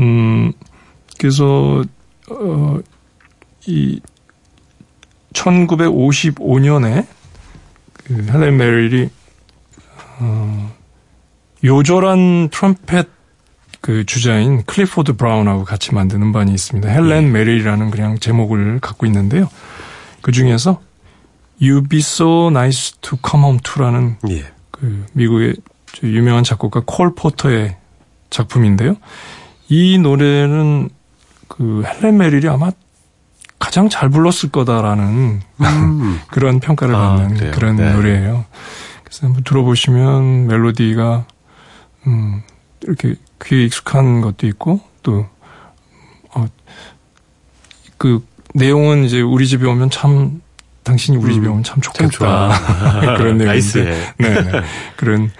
음, 0.00 0.52
그래서 1.18 1.82
어, 2.30 2.80
이 3.66 4.00
1955년에 5.32 7.06
그 8.04 8.26
헬렌 8.30 8.56
메릴이 8.56 9.08
어, 10.20 10.74
요절한 11.64 12.48
트럼펫 12.50 13.08
그 13.80 14.06
주자인 14.06 14.62
클리포드 14.64 15.14
브라운하고 15.14 15.64
같이 15.64 15.94
만든 15.94 16.22
음반이 16.22 16.52
있습니다. 16.52 16.88
헬렌 16.88 17.32
메릴이라는 17.32 17.90
그냥 17.90 18.18
제목을 18.18 18.80
갖고 18.80 19.04
있는데요. 19.06 19.50
그 20.22 20.32
중에서 20.32 20.80
You'd 21.60 21.82
Be 21.82 21.98
So 21.98 22.48
Nice 22.48 22.96
to 23.02 23.18
Come 23.22 23.44
Home 23.44 23.60
To라는 23.62 24.16
예. 24.30 24.44
그 24.70 25.04
미국의 25.12 25.56
저 25.86 26.06
유명한 26.06 26.44
작곡가 26.44 26.82
콜 26.84 27.14
포터의 27.14 27.76
작품인데요. 28.30 28.96
이 29.68 29.98
노래는 29.98 30.88
그 31.56 31.84
헬렌 31.86 32.18
메릴이 32.18 32.48
아마 32.48 32.72
가장 33.60 33.88
잘 33.88 34.08
불렀을 34.08 34.50
거다라는 34.50 35.40
음. 35.60 36.20
그런 36.28 36.58
평가를 36.58 36.94
아, 36.96 37.14
받는 37.16 37.34
그래요? 37.36 37.52
그런 37.54 37.76
네. 37.76 37.92
노래예요. 37.92 38.44
그래서 39.04 39.26
한번 39.28 39.44
들어보시면 39.44 40.48
멜로디가 40.48 41.26
음 42.08 42.42
이렇게 42.82 43.14
귀에 43.44 43.64
익숙한 43.66 44.20
것도 44.20 44.48
있고 44.48 44.80
또 45.04 45.26
어, 46.34 46.46
그 47.98 48.26
내용은 48.54 49.04
이제 49.04 49.20
우리 49.20 49.46
집에 49.46 49.64
오면 49.66 49.90
참 49.90 50.42
당신이 50.82 51.18
우리 51.18 51.34
집에 51.34 51.46
음, 51.46 51.52
오면 51.52 51.62
참참 51.62 52.08
좋겠다. 52.08 52.50
그런 53.16 53.38
내용인데. 53.38 54.14
네, 54.18 54.42
네. 54.42 54.62
그런 54.96 55.30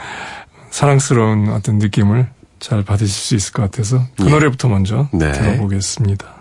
사랑스러운 0.71 1.49
어떤 1.49 1.79
느낌을 1.79 2.29
잘 2.65 2.83
받으실 2.83 3.11
수 3.11 3.35
있을 3.35 3.53
것 3.53 3.61
같아서 3.65 4.07
그 4.17 4.25
예. 4.25 4.31
노래부터 4.31 4.69
먼저 4.69 5.07
네. 5.13 5.33
들어보겠습니다. 5.33 6.41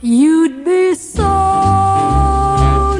You'd 0.00 0.64
be 0.64 0.94
so 0.94 1.26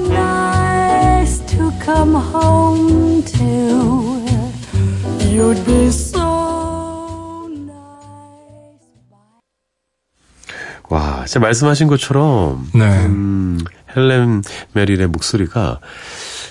nice 0.09 1.38
to 1.47 1.70
come 1.84 2.16
home 2.16 3.22
to. 3.22 4.24
You'd 5.30 5.64
be 5.64 5.86
so 5.86 7.47
nice. 7.49 7.78
와, 10.90 11.24
진짜 11.26 11.38
말씀하신 11.38 11.86
것처럼 11.86 12.68
네. 12.74 13.07
음, 13.07 13.59
헬렌 13.97 14.43
메릴의 14.72 15.07
목소리가 15.09 15.80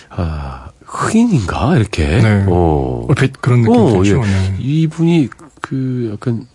아, 0.10 0.68
흑인인가 0.86 1.78
이렇게. 1.78 2.06
네. 2.06 2.46
어. 2.48 3.06
얼핏 3.10 3.42
그런 3.42 3.62
느낌 3.62 3.76
어. 3.76 4.04
예. 4.06 4.14
네. 4.14 4.56
이분이 4.60 5.30
그 5.62 6.10
약간 6.14 6.48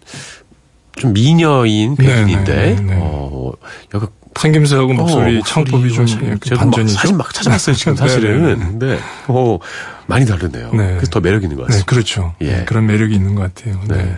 좀 0.96 1.12
미녀인 1.12 1.96
백인인데 1.96 2.54
네, 2.54 2.74
네, 2.74 2.80
네. 2.82 2.98
어, 3.00 3.52
약간 3.94 4.08
생김새하고 4.38 4.92
목소리 4.92 5.38
어, 5.38 5.42
창법이 5.42 5.92
좀 5.92 6.06
반전이죠. 6.56 6.94
사진 6.94 7.16
막 7.16 7.32
찾아봤어요 7.32 7.74
지금 7.76 7.94
네, 7.96 7.98
사실은. 7.98 8.42
네, 8.42 8.54
네. 8.54 8.64
근데 8.64 8.98
어 9.28 9.58
많이 10.06 10.26
다르네요. 10.26 10.72
네. 10.72 10.88
그래서 10.94 11.06
더 11.06 11.20
매력 11.20 11.42
있는 11.42 11.56
것 11.56 11.62
네, 11.62 11.66
같습니다. 11.68 11.86
그렇죠. 11.90 12.34
예. 12.42 12.58
네, 12.58 12.64
그런 12.66 12.86
매력이 12.86 13.14
있는 13.14 13.34
것 13.34 13.54
같아요. 13.54 13.80
네. 13.88 13.96
네. 13.96 14.16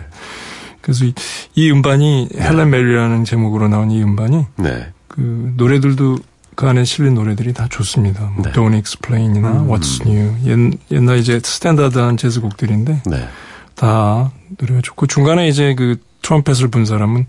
그래서 0.81 1.05
이, 1.05 1.13
이 1.55 1.71
음반이 1.71 2.29
헬렌 2.37 2.69
메릴이라는 2.69 3.23
제목으로 3.25 3.67
나온 3.67 3.91
이 3.91 4.01
음반이 4.01 4.45
네. 4.57 4.87
그 5.07 5.53
노래들도 5.55 6.17
그 6.59 6.67
안에 6.67 6.83
실린 6.83 7.13
노래들이 7.13 7.53
다 7.53 7.67
좋습니다. 7.69 8.33
뭐 8.35 8.43
네. 8.43 8.51
Don't 8.51 8.75
Explain이나 8.75 9.61
음. 9.61 9.69
What's 9.69 10.05
New 10.05 10.35
옛, 10.45 10.77
옛날 10.91 11.17
이제 11.19 11.39
스탠다드한 11.41 12.17
재즈 12.17 12.41
곡들인데 12.41 13.03
네. 13.05 13.29
다 13.75 14.29
노래가 14.57 14.81
좋고 14.81 15.07
중간에 15.07 15.47
이제 15.47 15.73
그 15.73 16.01
트럼펫을 16.21 16.67
분 16.67 16.83
사람은 16.85 17.27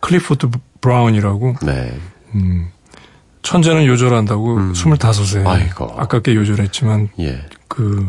클리포드 0.00 0.48
브라운이라고 0.80 1.56
네. 1.66 2.00
음, 2.34 2.70
천재는 3.42 3.84
요절한다고 3.84 4.56
음. 4.56 4.72
25세 4.72 5.46
아이고. 5.46 5.94
아깝게 5.98 6.34
요절했지만 6.34 7.10
예. 7.20 7.44
그 7.68 8.08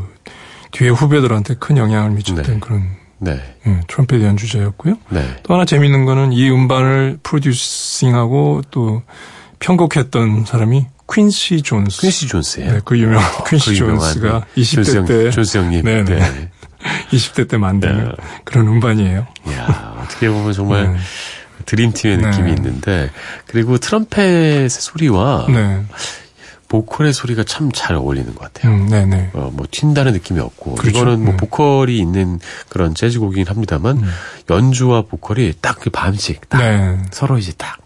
뒤에 0.72 0.88
후배들한테 0.88 1.55
큰 1.55 1.76
영향을 1.76 2.11
미쳤던 2.11 2.45
네. 2.45 2.59
그런 2.61 2.88
네. 3.20 3.57
예, 3.68 3.82
트럼펫 3.88 4.22
연주자였고요. 4.22 4.95
네. 5.09 5.28
또 5.43 5.55
하나 5.55 5.66
재밌는 5.66 6.05
거는 6.05 6.32
이 6.32 6.49
음반을 6.49 7.20
프로듀싱하고 7.22 8.61
또 8.72 9.03
편곡했던 9.64 10.45
사람이 10.45 10.86
퀸시 11.11 11.61
존스. 11.61 12.01
퀸시 12.01 12.28
존스예요. 12.28 12.74
네, 12.74 12.80
그 12.84 12.97
유명한 12.97 13.26
퀸시 13.49 13.70
그 13.72 13.76
존스가 13.78 14.45
네. 14.55 14.61
20대 14.61 14.76
존스 14.76 14.97
형, 14.97 15.05
때 15.05 15.30
존스 15.32 15.57
형님. 15.57 15.86
네, 15.86 16.03
네. 16.03 16.16
네. 16.20 16.49
20대 17.11 17.47
때 17.49 17.57
만든 17.57 17.97
네. 18.09 18.11
그런 18.43 18.68
음반이에요. 18.68 19.26
이야, 19.47 19.95
어떻게 20.03 20.30
보면 20.30 20.51
정말 20.51 20.91
네. 20.93 20.99
드림팀의 21.66 22.18
네. 22.18 22.30
느낌이 22.30 22.51
있는데 22.51 23.09
그리고 23.47 23.78
트럼펫의 23.78 24.70
소리와 24.70 25.45
네. 25.49 25.84
보컬의 26.68 27.14
소리가 27.14 27.43
참 27.43 27.72
잘 27.72 27.95
어울리는 27.95 28.34
것 28.36 28.51
같아요. 28.51 28.74
음, 28.74 28.89
네네. 28.89 29.30
어, 29.34 29.49
뭐 29.53 29.66
튄다는 29.68 30.11
느낌이 30.14 30.39
없고 30.41 30.76
그렇죠. 30.76 30.97
이거는 30.99 31.24
뭐 31.24 31.34
음. 31.36 31.38
보컬이 31.38 31.97
있는 31.97 32.39
그런 32.68 32.95
재즈곡이긴 32.95 33.47
합니다만 33.47 34.01
연주와 34.49 35.03
보컬이 35.03 35.53
딱 35.61 35.80
그 35.80 35.89
반씩 35.89 36.49
딱 36.49 36.57
네. 36.59 36.97
서로 37.11 37.38
이제 37.38 37.53
딱 37.57 37.78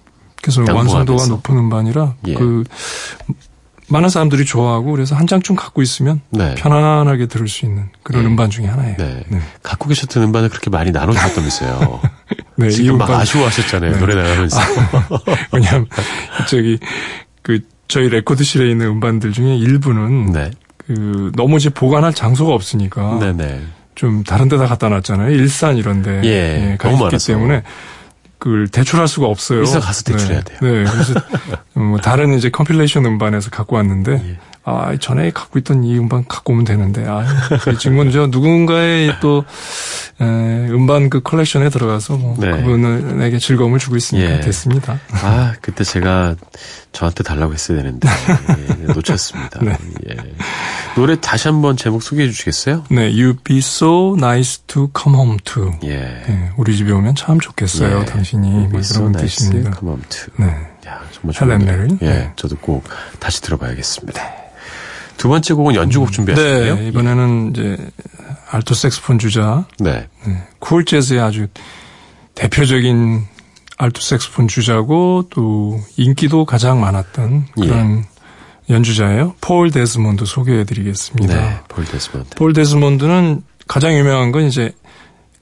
그래서. 0.52 0.74
완성도가 0.74 1.28
높은 1.28 1.58
음반이라 1.58 2.14
예. 2.28 2.34
그 2.34 2.64
많은 3.90 4.10
사람들이 4.10 4.46
좋아하고 4.46 4.92
그래서 4.92 5.16
한 5.16 5.28
장쯤 5.28 5.56
갖고 5.56 5.82
있으면 5.82 6.22
네. 6.30 6.56
편안하게 6.56 7.28
들을 7.28 7.48
수 7.48 7.66
있는 7.66 7.86
그런 8.04 8.24
예. 8.24 8.28
음반 8.28 8.50
중에 8.50 8.66
하나예요. 8.66 8.98
네. 8.98 9.24
네. 9.30 9.40
갖고 9.64 9.88
계셨던 9.88 10.24
음반을 10.24 10.50
그렇게 10.50 10.70
많이 10.70 10.92
나눠주셨다면서요. 10.92 12.02
네, 12.58 12.68
이 12.68 12.72
지금 12.72 12.98
막 12.98 13.06
음반 13.06 13.22
아쉬워하셨잖아요. 13.22 13.92
네. 13.94 14.00
노래 14.00 14.16
나가면서. 14.16 14.60
왜냐하면 15.54 15.88
저기 16.50 16.80
그 17.42 17.60
저희 17.88 18.10
레코드실에 18.10 18.70
있는 18.70 18.88
음반들 18.88 19.32
중에 19.32 19.56
일부는 19.56 20.34
네. 20.34 20.52
그 20.78 21.32
너무 21.36 21.58
이제 21.58 21.70
보관할 21.70 22.14
장소가 22.14 22.54
없으니까 22.54 23.20
네네. 23.20 23.62
좀 23.96 24.24
다른 24.24 24.48
데다 24.50 24.68
갖다 24.68 24.90
놨잖아요. 24.90 25.32
일산 25.32 25.78
이런 25.78 26.02
데 26.04 26.22
예, 26.24 26.76
가 26.78 26.92
너무 26.92 27.06
있기. 27.06 27.26
때문에 27.26 27.64
그걸 28.40 28.68
대출할 28.68 29.08
수가 29.08 29.28
없어요. 29.28 29.60
일산 29.60 29.82
가서 29.82 30.04
대출해야 30.04 30.42
네. 30.42 30.58
돼요. 30.60 30.60
네, 30.62 30.92
그래서 30.92 31.14
뭐 31.74 32.00
다른 32.00 32.34
이제 32.34 32.50
컴필레이션 32.50 33.06
음반에서 33.06 33.50
갖고 33.50 33.76
왔는데 33.76 34.14
예. 34.14 34.38
아 34.70 34.98
전에 35.00 35.32
갖고 35.32 35.58
있던 35.60 35.86
이 35.86 35.98
음반 35.98 36.26
갖고 36.28 36.52
오면 36.52 36.66
되는데 36.66 37.06
아 37.08 37.24
지금은 37.80 38.12
저 38.12 38.28
누군가의 38.28 39.18
또 39.22 39.46
에, 40.20 40.26
음반 40.26 41.10
그 41.10 41.22
컬렉션에 41.22 41.70
들어가서 41.70 42.18
뭐 42.18 42.36
네. 42.38 42.52
그분에게 42.52 43.40
즐거움을 43.40 43.80
주고 43.80 43.96
있으니까 43.96 44.30
예. 44.30 44.40
됐습니다. 44.42 45.00
아, 45.24 45.54
그때 45.62 45.86
제가 45.86 46.36
저한테 46.92 47.24
달라고 47.24 47.54
했어야 47.54 47.78
되는데 47.78 48.10
예, 48.82 48.94
놓쳤습니다. 48.94 49.62
네. 49.64 49.78
예. 50.10 50.18
노래 50.96 51.16
다시 51.22 51.48
한번 51.48 51.78
제목 51.78 52.04
소개해 52.04 52.28
주시겠어요? 52.30 52.84
네, 52.90 53.04
You 53.18 53.36
be 53.46 53.60
so 53.60 54.16
nice 54.18 54.64
to 54.68 54.90
come 55.00 55.16
home 55.18 55.38
to. 55.46 55.72
예. 55.86 56.24
예, 56.28 56.50
우리 56.58 56.76
집에 56.76 56.92
오면 56.92 57.16
참 57.16 57.40
좋겠어요, 57.40 58.02
예. 58.02 58.06
당신이. 58.06 58.50
뭐 58.50 58.70
Be 58.70 58.80
so 58.80 59.00
그런 59.00 59.12
nice, 59.14 59.38
뜻입니다. 59.38 59.72
come 59.80 59.94
on 59.94 60.02
to. 60.10 60.34
네. 60.46 60.48
야, 60.88 61.02
정말 61.14 61.34
좋은 61.34 61.52
헬렌 61.52 61.66
노래. 61.66 61.78
메릴? 61.78 61.98
예, 62.02 62.06
네. 62.06 62.32
저도 62.36 62.58
꼭 62.58 62.84
다시 63.20 63.42
들어봐야겠습니다. 63.44 64.47
두 65.18 65.30
번째 65.30 65.54
곡은 65.54 65.76
연주곡 65.76 66.12
준비하셨네요. 66.12 66.76
네, 66.76 66.88
이번에는 66.88 67.52
이제 67.52 67.78
알토 68.50 68.74
색스폰 68.74 69.20
주자, 69.20 69.66
네. 69.80 70.08
쿨 70.60 70.86
재즈의 70.86 71.20
아주 71.20 71.48
대표적인 72.36 73.24
알토 73.78 74.02
색스폰 74.02 74.48
주자고 74.48 75.26
또 75.30 75.80
인기도 75.98 76.46
가장 76.46 76.80
많았던 76.80 77.46
예. 77.62 77.68
그런 77.68 78.06
연주자예요. 78.70 79.36
폴 79.42 79.72
데스몬드 79.72 80.26
소개해 80.26 80.64
드리겠습니다. 80.66 81.34
네. 81.34 81.60
폴 81.68 81.86
데스먼드. 81.86 82.36
폴 82.36 82.54
데스몬드는 82.54 83.44
가장 83.68 83.94
유명한 83.94 84.32
건 84.32 84.44
이제 84.46 84.72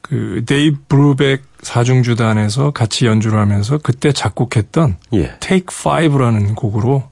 그 0.02 0.44
데이브 0.46 0.78
브루백 0.88 1.44
사중주단에서 1.64 2.72
같이 2.72 3.08
연주를 3.08 3.40
하면서 3.40 3.80
그때 3.80 4.12
작곡했던 4.12 4.98
예. 5.14 5.38
Take 5.40 5.68
Five라는 5.72 6.54
곡으로 6.56 7.04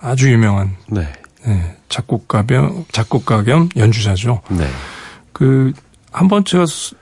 아주 0.00 0.30
유명한 0.32 0.76
네. 0.88 1.12
예, 1.46 1.76
작곡가 1.88 2.42
겸 2.44 2.84
작곡가 2.90 3.42
겸 3.44 3.68
연주자죠. 3.76 4.40
네. 4.50 4.66
그 5.32 5.72
한 6.10 6.26
번 6.28 6.44
제가 6.44 6.64
소- 6.66 6.96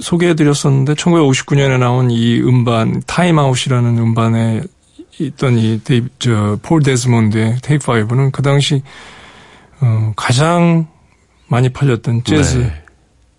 소개해드렸었는데 0.00 0.94
1959년에 0.94 1.78
나온 1.78 2.10
이 2.10 2.40
음반 2.40 3.00
타임아웃이라는 3.06 3.96
음반에 3.98 4.62
있던 5.20 5.56
이 5.58 5.80
데이브 5.84 6.08
저 6.18 6.50
폴 6.50 6.82
데스몬드의 6.82 7.56
Take 7.62 7.76
Five는 7.82 8.32
그 8.32 8.42
당시 8.42 8.82
어, 9.80 10.12
가장 10.16 10.86
많이 11.46 11.68
팔렸던 11.68 12.24
재즈 12.24 12.58
네. 12.58 12.83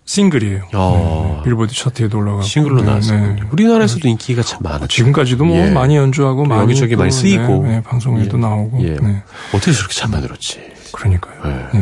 싱글이에요. 0.06 0.68
어. 0.74 1.34
네, 1.38 1.44
빌보드 1.44 1.74
차트에도 1.74 2.18
올라가고 2.18 2.42
싱글로 2.42 2.80
네, 2.80 2.86
나왔어요. 2.86 3.34
네. 3.34 3.42
우리나라에서도 3.50 4.08
인기가 4.08 4.42
참 4.42 4.60
많았죠. 4.62 4.86
지금까지도 4.86 5.44
뭐 5.44 5.56
예. 5.56 5.70
많이 5.70 5.96
연주하고 5.96 6.44
많이 6.44 6.62
여기저기 6.62 6.94
또, 6.94 7.00
많이 7.00 7.10
쓰이고. 7.10 7.64
네, 7.64 7.68
네, 7.68 7.82
방송에도 7.82 8.36
예. 8.36 8.40
나오고 8.40 8.82
예. 8.84 8.94
네, 8.94 9.22
어떻게 9.52 9.72
저렇게 9.72 9.94
잘 9.94 10.08
만들었지? 10.08 10.60
그러니까요. 10.92 11.68
네. 11.72 11.80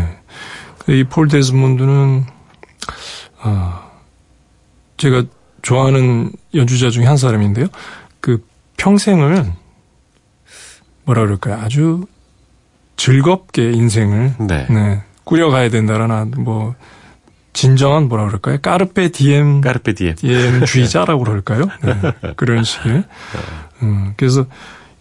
네. 0.87 0.99
이폴 1.01 1.29
데스몬드는 1.29 2.25
아 3.41 3.91
제가 4.97 5.25
좋아하는 5.61 6.33
연주자 6.55 6.89
중에 6.89 7.05
한 7.05 7.19
사람인데요. 7.19 7.67
그 8.21 8.43
평생을 8.79 9.53
뭐라 11.05 11.23
그럴까요? 11.23 11.61
아주 11.63 12.07
즐겁게 12.97 13.71
인생을 13.73 14.35
네. 14.41 14.67
네, 14.71 15.03
꾸려가야 15.25 15.69
된다라는 15.69 16.33
뭐 16.39 16.75
진정한 17.55 18.09
뭐라 18.09 18.27
그럴까요? 18.27 18.59
까르페 18.61 19.09
디엠 19.09 19.61
까르페 19.63 19.95
디엠. 19.95 20.17
디엠주의자라고 20.17 21.25
그럴까요? 21.25 21.67
네, 21.83 21.95
그런 22.37 22.63
식의. 22.65 23.05
음, 23.83 24.13
그래서 24.17 24.45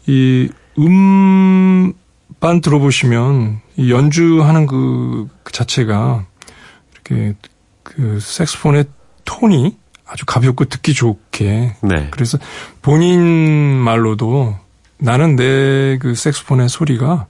이 0.05 0.49
음반 0.77 2.61
들어보시면 2.61 3.59
이 3.77 3.91
연주하는 3.91 4.65
그, 4.67 5.27
그 5.43 5.51
자체가 5.51 6.25
이렇게 6.93 7.33
그 7.83 8.19
색스폰의 8.21 8.85
톤이 9.25 9.77
아주 10.05 10.25
가볍고 10.25 10.65
듣기 10.65 10.93
좋게 10.93 11.75
네. 11.81 12.07
그래서 12.11 12.37
본인 12.81 13.21
말로도 13.77 14.57
나는 14.99 15.35
내 15.35 15.97
그 15.99 16.15
색스폰의 16.15 16.69
소리가 16.69 17.27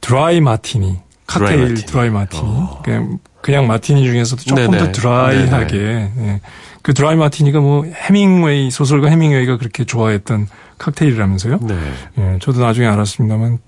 드라이 0.00 0.40
마티니, 0.40 0.98
칵테일 1.30 1.58
드라이 1.58 1.68
마티니. 1.68 1.86
드라이 1.86 2.10
마티니. 2.10 2.42
어. 2.44 2.82
그냥, 2.84 3.18
그냥 3.40 3.66
마티니 3.66 4.04
중에서도 4.04 4.42
조금 4.42 4.70
네네. 4.70 4.78
더 4.78 4.92
드라이하게. 4.92 5.76
예. 6.18 6.40
그 6.82 6.94
드라이 6.94 7.16
마티니가 7.16 7.60
뭐 7.60 7.84
해밍웨이 7.84 8.70
소설가 8.70 9.08
해밍웨이가 9.08 9.58
그렇게 9.58 9.84
좋아했던 9.84 10.48
칵테일이라면서요. 10.78 11.58
네. 11.62 11.74
예, 12.18 12.38
저도 12.40 12.60
나중에 12.60 12.86
알았습니다만 12.86 13.58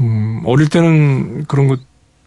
음, 0.00 0.42
어릴 0.46 0.68
때는 0.68 1.44
그런 1.44 1.68
거 1.68 1.76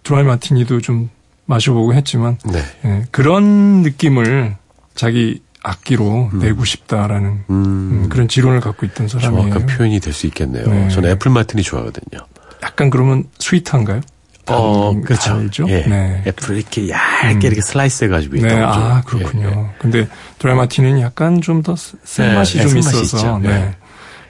드라이 0.04 0.24
마티니도 0.24 0.82
좀 0.82 1.10
마셔보고 1.46 1.94
했지만 1.96 2.38
네. 2.46 2.62
예, 2.86 3.04
그런 3.12 3.82
느낌을 3.82 4.56
자기 4.94 5.42
악기로 5.64 6.30
내고 6.34 6.66
싶다라는 6.66 7.30
음. 7.50 7.54
음, 7.56 8.10
그런 8.10 8.28
지론을 8.28 8.62
갖고 8.62 8.86
있던 8.86 9.08
사람이에요. 9.08 9.42
정확한 9.50 9.66
표현이 9.68 10.00
될 10.00 10.14
수 10.14 10.28
있겠네요. 10.28 10.66
네. 10.68 10.90
저는 10.90 11.10
애플 11.10 11.32
마틴이 11.32 11.64
좋아하거든요. 11.64 12.24
약간 12.64 12.90
그러면 12.92 13.24
sweet한가요? 13.40 14.02
어, 14.56 14.92
단- 14.94 15.02
그렇죠. 15.02 15.30
달죠? 15.30 15.66
예. 15.70 15.84
네. 15.88 16.24
애플 16.28 16.58
이렇게 16.58 16.90
얇게 16.90 17.34
음. 17.36 17.42
이렇게 17.42 17.62
슬라이스 17.62 18.06
해가지고 18.06 18.36
네, 18.36 18.42
있다고. 18.42 18.64
아 18.66 19.02
그렇군요. 19.06 19.72
근데 19.80 20.08
드라마티는 20.40 21.00
약간 21.02 21.42
좀 21.42 21.62
더 21.64 21.76
쓴맛이 21.76 22.58
네, 22.58 22.62
좀 22.64 22.70
쓴맛이 22.82 23.02
있어서, 23.04 23.18
있죠. 23.18 23.38
네. 23.40 23.50
네. 23.50 23.76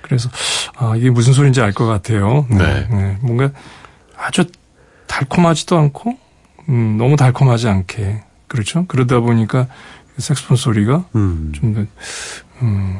그래서 0.01 0.29
아 0.77 0.93
이게 0.97 1.09
무슨 1.09 1.33
소리인지 1.33 1.61
알 1.61 1.71
것 1.73 1.85
같아요. 1.85 2.45
네. 2.49 2.87
뭔가 3.21 3.51
아주 4.17 4.45
달콤하지도 5.07 5.77
않고, 5.77 6.17
음, 6.69 6.97
너무 6.97 7.15
달콤하지 7.15 7.67
않게 7.69 8.23
그렇죠. 8.47 8.85
그러다 8.87 9.19
보니까 9.21 9.67
색스폰 10.17 10.57
소리가 10.57 11.05
음. 11.15 11.51
좀 11.55 11.73
더, 11.73 11.85
음, 12.61 12.99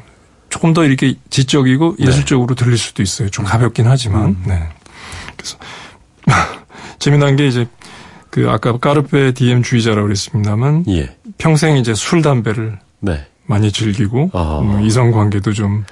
조금 0.50 0.74
더 0.74 0.84
이렇게 0.86 1.16
지적이고 1.30 1.98
네. 2.00 2.08
예술적으로 2.08 2.56
들릴 2.56 2.78
수도 2.78 3.04
있어요. 3.04 3.30
좀 3.30 3.46
가볍긴 3.46 3.88
하지만. 3.88 4.24
음. 4.28 4.44
네. 4.48 4.68
그래서 5.38 5.58
재미난 7.02 7.36
게 7.36 7.48
이제 7.48 7.68
그 8.30 8.50
아까 8.50 8.78
까르페 8.78 9.34
디엠 9.34 9.64
주의자라고 9.64 10.04
그랬습니다만 10.04 10.86
예. 10.88 11.10
평생 11.38 11.76
이제 11.78 11.94
술 11.94 12.22
담배를 12.22 12.78
네. 13.00 13.26
많이 13.46 13.72
즐기고 13.72 14.30
아. 14.34 14.60
음, 14.62 14.82
이성 14.86 15.12
관계도 15.12 15.52
좀 15.52 15.84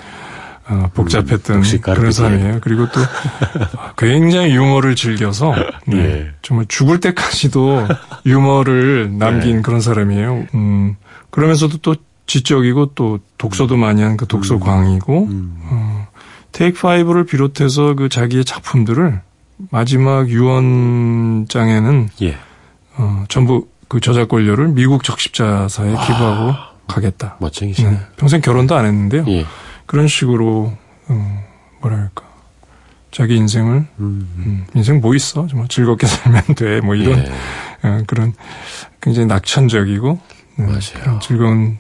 어, 0.70 0.90
복잡했던 0.94 1.58
음, 1.64 1.82
그런. 1.82 2.12
사람이에요. 2.12 2.60
그리고 2.62 2.86
또 2.92 3.02
굉장히 3.98 4.54
유머를 4.56 4.96
즐겨서 4.96 5.54
네, 5.88 5.98
예. 5.98 6.32
정말 6.44 6.68
죽을 6.68 7.00
때까지도 7.00 7.88
유머를 8.28 9.18
남긴 9.18 9.58
네. 9.58 9.62
그런 9.64 9.82
사람이에요. 9.82 10.46
음, 10.54 10.96
그러면서도 11.32 11.80
또 11.80 11.96
지적이고 12.28 12.94
또 12.94 13.20
독서도 13.40 13.76
많이 13.78 14.04
한 14.04 14.16
그 14.16 14.28
독서광이고 14.28 15.26
음. 15.26 15.58
어, 15.64 16.08
테이크 16.52 16.80
파이브를 16.82 17.26
비롯해서 17.26 17.96
그 17.96 18.08
자기의 18.10 18.46
작품들을 18.46 19.22
마지막 19.70 20.30
유언장에는 20.30 22.10
예. 22.22 22.38
어, 22.98 23.24
전부 23.30 23.68
그 23.88 24.00
저작 24.00 24.30
권료를 24.30 24.70
미국 24.70 25.04
적십자사에 25.04 25.90
기부하고 25.90 26.54
가겠다. 26.88 27.38
멋쟁이시네. 27.40 27.90
네, 27.90 28.00
평생 28.18 28.42
결혼도 28.42 28.76
안 28.76 28.86
했는데요. 28.86 29.26
예. 29.28 29.46
그런 29.86 30.08
식으로 30.08 30.74
어, 31.08 31.44
뭐랄까 31.82 32.24
자기 33.12 33.36
인생을 33.36 33.74
음. 34.00 34.30
음, 34.38 34.66
인생 34.76 35.02
뭐 35.02 35.16
있어 35.16 35.48
정말 35.48 35.68
즐겁게 35.68 36.06
살면 36.08 36.44
돼 36.56 36.80
뭐 36.82 36.96
이런 36.96 37.20
예. 37.20 37.32
어, 37.88 38.04
그런 38.08 38.34
굉장히 39.02 39.28
낙천적이고 39.28 40.20
네, 40.58 40.66
맞아요. 40.66 40.80
그런 41.02 41.20
즐거운 41.20 41.80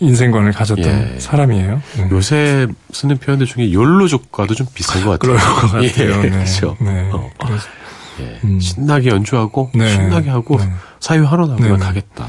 인생관을 0.00 0.52
가졌던 0.52 1.14
예. 1.14 1.20
사람이에요. 1.20 1.82
네. 1.96 2.08
요새 2.10 2.66
쓰는 2.92 3.18
표현들 3.18 3.46
중에 3.46 3.72
욜로족과도 3.72 4.54
좀 4.54 4.66
비슷한 4.74 5.04
것 5.04 5.18
같아요. 5.18 5.36
그럴 5.36 5.38
것 5.38 5.72
같아요. 5.72 5.82
예, 5.84 6.16
네. 6.16 6.30
그렇죠. 6.30 6.76
네. 6.80 7.10
어, 7.12 7.30
예. 8.20 8.40
음. 8.44 8.58
신나게 8.58 9.10
연주하고 9.10 9.70
네. 9.74 9.88
신나게 9.90 10.30
하고 10.30 10.58
네. 10.58 10.70
사유 11.00 11.24
하러 11.24 11.46
나고 11.46 11.62
네. 11.62 11.76
가겠다. 11.76 12.26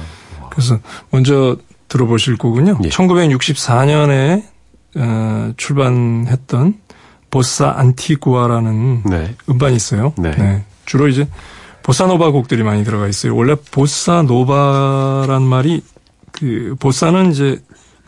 그래서 0.50 0.80
먼저 1.10 1.58
들어보실 1.88 2.38
곡은요. 2.38 2.80
예. 2.84 2.90
1964년에 2.90 4.44
어, 4.96 5.54
출반했던 5.56 6.76
보사 7.30 7.74
안티구아라는 7.78 9.04
네. 9.04 9.36
음반이 9.50 9.76
있어요. 9.76 10.14
네. 10.18 10.64
주로 10.86 11.08
이제 11.08 11.28
보사노바 11.84 12.32
곡들이 12.32 12.64
많이 12.64 12.84
들어가 12.84 13.08
있어요. 13.08 13.36
원래 13.36 13.56
보사노바란 13.72 15.42
말이 15.42 15.82
그 16.32 16.76
보사는 16.80 17.32
이제 17.32 17.62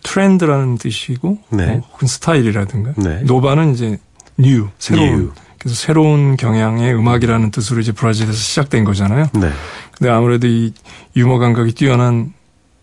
트렌드라는 0.03 0.77
뜻이고 0.77 1.37
네. 1.49 1.69
어, 1.69 1.81
혹은 1.93 2.07
스타일이라든가 2.07 2.93
네. 2.97 3.21
노바는 3.23 3.73
이제 3.73 3.97
new 4.37 4.69
새로운 4.79 5.07
New. 5.07 5.31
그래서 5.59 5.75
새로운 5.77 6.35
경향의 6.35 6.93
음악이라는 6.93 7.51
뜻으로 7.51 7.79
이제 7.79 7.91
브라질에서 7.93 8.33
시작된 8.33 8.83
거잖아요. 8.83 9.27
네. 9.33 9.49
근데 9.97 10.11
아무래도 10.11 10.47
이 10.47 10.73
유머 11.15 11.37
감각이 11.37 11.73
뛰어난 11.73 12.33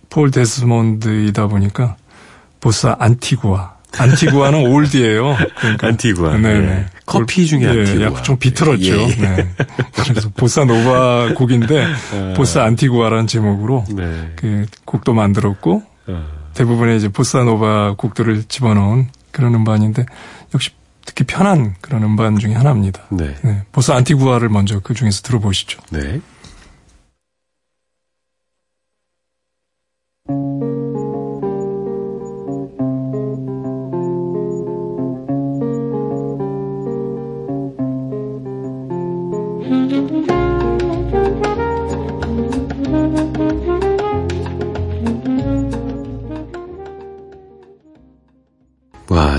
폴 0.09 0.31
데스몬드이다 0.31 1.47
보니까 1.49 1.97
보사 2.61 2.97
안티구아. 2.99 3.75
안티구아는 3.99 4.67
old예요. 4.73 5.37
그러니까 5.59 5.89
안티구아. 5.89 6.37
네네. 6.39 6.67
예. 6.69 6.87
커피 7.11 7.47
중에 7.47 7.63
예, 7.63 7.69
안티구아. 7.69 8.07
약간 8.07 8.23
좀 8.23 8.37
비틀었죠. 8.39 8.83
예, 8.83 9.03
예. 9.03 9.17
네. 9.17 9.49
그래서 10.09 10.29
보사 10.37 10.65
노바 10.65 11.35
곡인데 11.35 11.87
보사 12.37 12.63
안티구아라는 12.65 13.27
제목으로 13.27 13.85
네. 13.91 14.33
그 14.37 14.67
곡도 14.85 15.13
만들었고 15.13 15.83
어. 16.07 16.27
대부분의 16.55 16.97
이제 16.99 17.09
보사 17.09 17.43
노바 17.43 17.95
곡들을 17.97 18.45
집어넣은 18.45 19.09
그런 19.33 19.55
음반인데 19.55 20.07
역시 20.55 20.71
특히 21.05 21.25
편한 21.25 21.75
그런 21.81 22.03
음반 22.05 22.39
중에 22.39 22.55
하나입니다. 22.55 23.03
네. 23.11 23.35
네. 23.43 23.63
보사 23.73 23.95
안티구아를 23.97 24.49
먼저 24.49 24.81
그 24.81 24.95
중에서 24.95 25.23
들어보시죠. 25.23 25.81
네. 25.91 26.21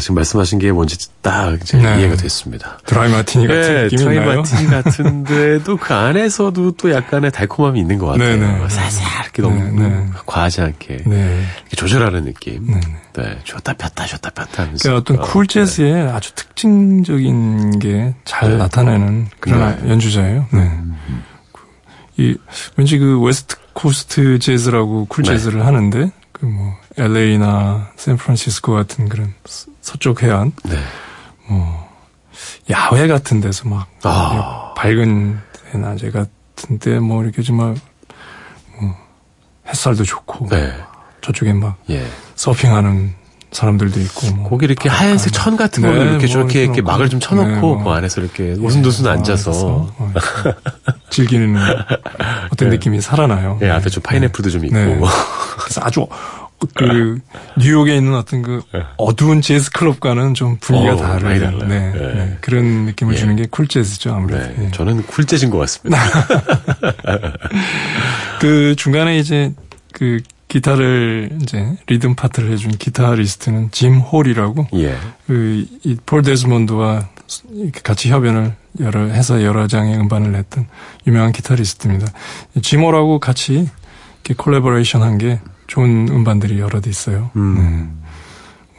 지금 0.01 0.15
말씀하신 0.15 0.59
게 0.59 0.71
뭔지 0.71 0.97
딱 1.21 1.53
이제 1.61 1.77
네. 1.77 1.99
이해가 1.99 2.17
됐습니다. 2.17 2.79
드라이 2.85 3.09
마티니 3.09 3.47
같은 3.47 3.61
네, 3.61 3.83
느낌이 3.83 4.01
드라이 4.01 4.15
있나요? 4.17 4.37
마티니 4.41 4.67
같은데도 4.67 5.77
그 5.77 5.93
안에서도 5.93 6.71
또 6.71 6.91
약간의 6.91 7.31
달콤함이 7.31 7.79
있는 7.79 7.97
것 7.97 8.07
같아요. 8.07 8.37
네네. 8.37 8.69
살살 8.69 9.23
이렇게 9.23 9.41
너무 9.41 9.55
네, 9.63 9.87
네. 9.87 10.05
과하지 10.25 10.61
않게 10.61 11.03
네. 11.05 11.45
이렇게 11.61 11.75
조절하는 11.75 12.25
느낌. 12.25 12.67
네. 12.67 12.81
네, 13.13 13.39
줬다 13.43 13.73
폈다 13.73 14.05
줬다 14.05 14.29
폈다 14.31 14.63
하면서. 14.63 14.83
그러니까 14.83 14.99
어떤 14.99 15.19
어, 15.19 15.31
쿨 15.31 15.47
재즈의 15.47 16.09
아주 16.09 16.33
특징적인 16.35 17.79
게 17.79 18.08
잘 18.08 18.51
네. 18.51 18.57
나타내는 18.57 19.27
그런 19.39 19.81
네. 19.83 19.89
연주자예요. 19.89 20.47
네. 20.51 20.71
이 22.17 22.35
왠지 22.75 22.97
그 22.97 23.21
West 23.21 23.55
Coast 23.73 24.39
재즈라고 24.39 25.05
쿨 25.05 25.23
네. 25.23 25.31
재즈를 25.31 25.65
하는데 25.65 26.11
그뭐 26.31 26.75
LA나 26.97 27.89
샌프란시스코 27.95 28.73
같은 28.73 29.07
그런 29.09 29.33
서- 29.45 29.71
서쪽 29.81 30.23
해안 30.23 30.51
네. 30.63 30.77
뭐 31.47 31.89
야외 32.69 33.07
같은 33.07 33.39
데서 33.41 33.67
막 33.69 33.87
아. 34.03 34.73
밝은 34.75 35.39
낮에 35.75 36.11
같은 36.11 36.79
데 36.79 36.99
뭐 36.99 37.23
이렇게 37.23 37.41
정말 37.41 37.75
뭐 38.79 38.95
햇살도 39.67 40.03
좋고 40.03 40.47
네. 40.49 40.73
저쪽에 41.21 41.53
막 41.53 41.77
예. 41.89 42.05
서핑하는 42.35 43.13
사람들도 43.51 43.99
있고 43.99 44.31
뭐 44.35 44.49
거기 44.49 44.65
이렇게 44.65 44.87
하얀색 44.89 45.33
천 45.33 45.57
같은 45.57 45.83
걸로 45.83 45.95
네, 46.03 46.09
이렇게 46.11 46.25
뭐 46.25 46.27
저렇게 46.27 46.63
이렇게 46.63 46.75
이렇게 46.77 46.81
막을 46.81 47.09
좀 47.09 47.19
쳐놓고 47.19 47.49
네, 47.49 47.59
뭐. 47.59 47.83
그 47.83 47.89
안에서 47.89 48.21
이렇게 48.21 48.53
오순도순 48.53 49.03
네, 49.05 49.11
앉아서 49.11 49.93
즐기는 51.09 51.55
어떤 52.51 52.69
네. 52.69 52.75
느낌이 52.75 53.01
살아나요. 53.01 53.59
예, 53.61 53.69
앞에 53.69 53.89
좀 53.89 54.01
파인애플도 54.03 54.49
좀 54.49 54.65
있고. 54.65 54.75
네. 54.75 54.99
그래서 55.59 55.81
아주 55.83 56.07
그 56.75 57.19
뉴욕에 57.57 57.95
있는 57.95 58.13
어떤 58.15 58.41
그 58.41 58.61
어두운 58.97 59.41
재즈 59.41 59.71
클럽과는 59.71 60.33
좀 60.35 60.57
분위기가 60.59 60.93
어, 60.93 60.97
다른 60.97 61.39
달라요. 61.39 61.57
네, 61.67 61.91
네. 61.91 62.13
네. 62.13 62.37
그런 62.41 62.85
느낌을 62.85 63.15
예. 63.15 63.17
주는 63.17 63.35
게 63.35 63.47
쿨 63.49 63.67
재즈죠 63.67 64.13
아무래도. 64.13 64.47
네, 64.47 64.65
예. 64.67 64.71
저는 64.71 65.03
쿨 65.03 65.25
재즈인 65.25 65.51
것 65.51 65.57
같습니다. 65.59 65.99
그 68.39 68.75
중간에 68.75 69.17
이제 69.17 69.53
그 69.93 70.19
기타를 70.47 71.29
이제 71.41 71.77
리듬 71.87 72.15
파트를 72.15 72.51
해준 72.51 72.71
기타리스트는 72.71 73.69
짐 73.71 73.99
홀이라고 73.99 74.67
예. 74.75 74.97
그이폴 75.27 76.23
데스몬드와 76.23 77.07
이렇게 77.53 77.79
같이 77.81 78.09
협연을 78.09 78.53
여러 78.81 79.05
해서 79.05 79.41
여러 79.43 79.67
장의 79.67 79.95
음반을 79.97 80.31
냈던 80.33 80.67
유명한 81.07 81.31
기타리스트입니다. 81.31 82.07
이 82.55 82.61
지모라고 82.61 83.19
같이 83.19 83.69
이렇게 84.23 84.33
콜라보레이션 84.35 85.01
한게 85.03 85.39
좋은 85.71 86.09
음반들이 86.09 86.59
여러 86.59 86.81
대 86.81 86.89
있어요. 86.89 87.31
음. 87.37 88.01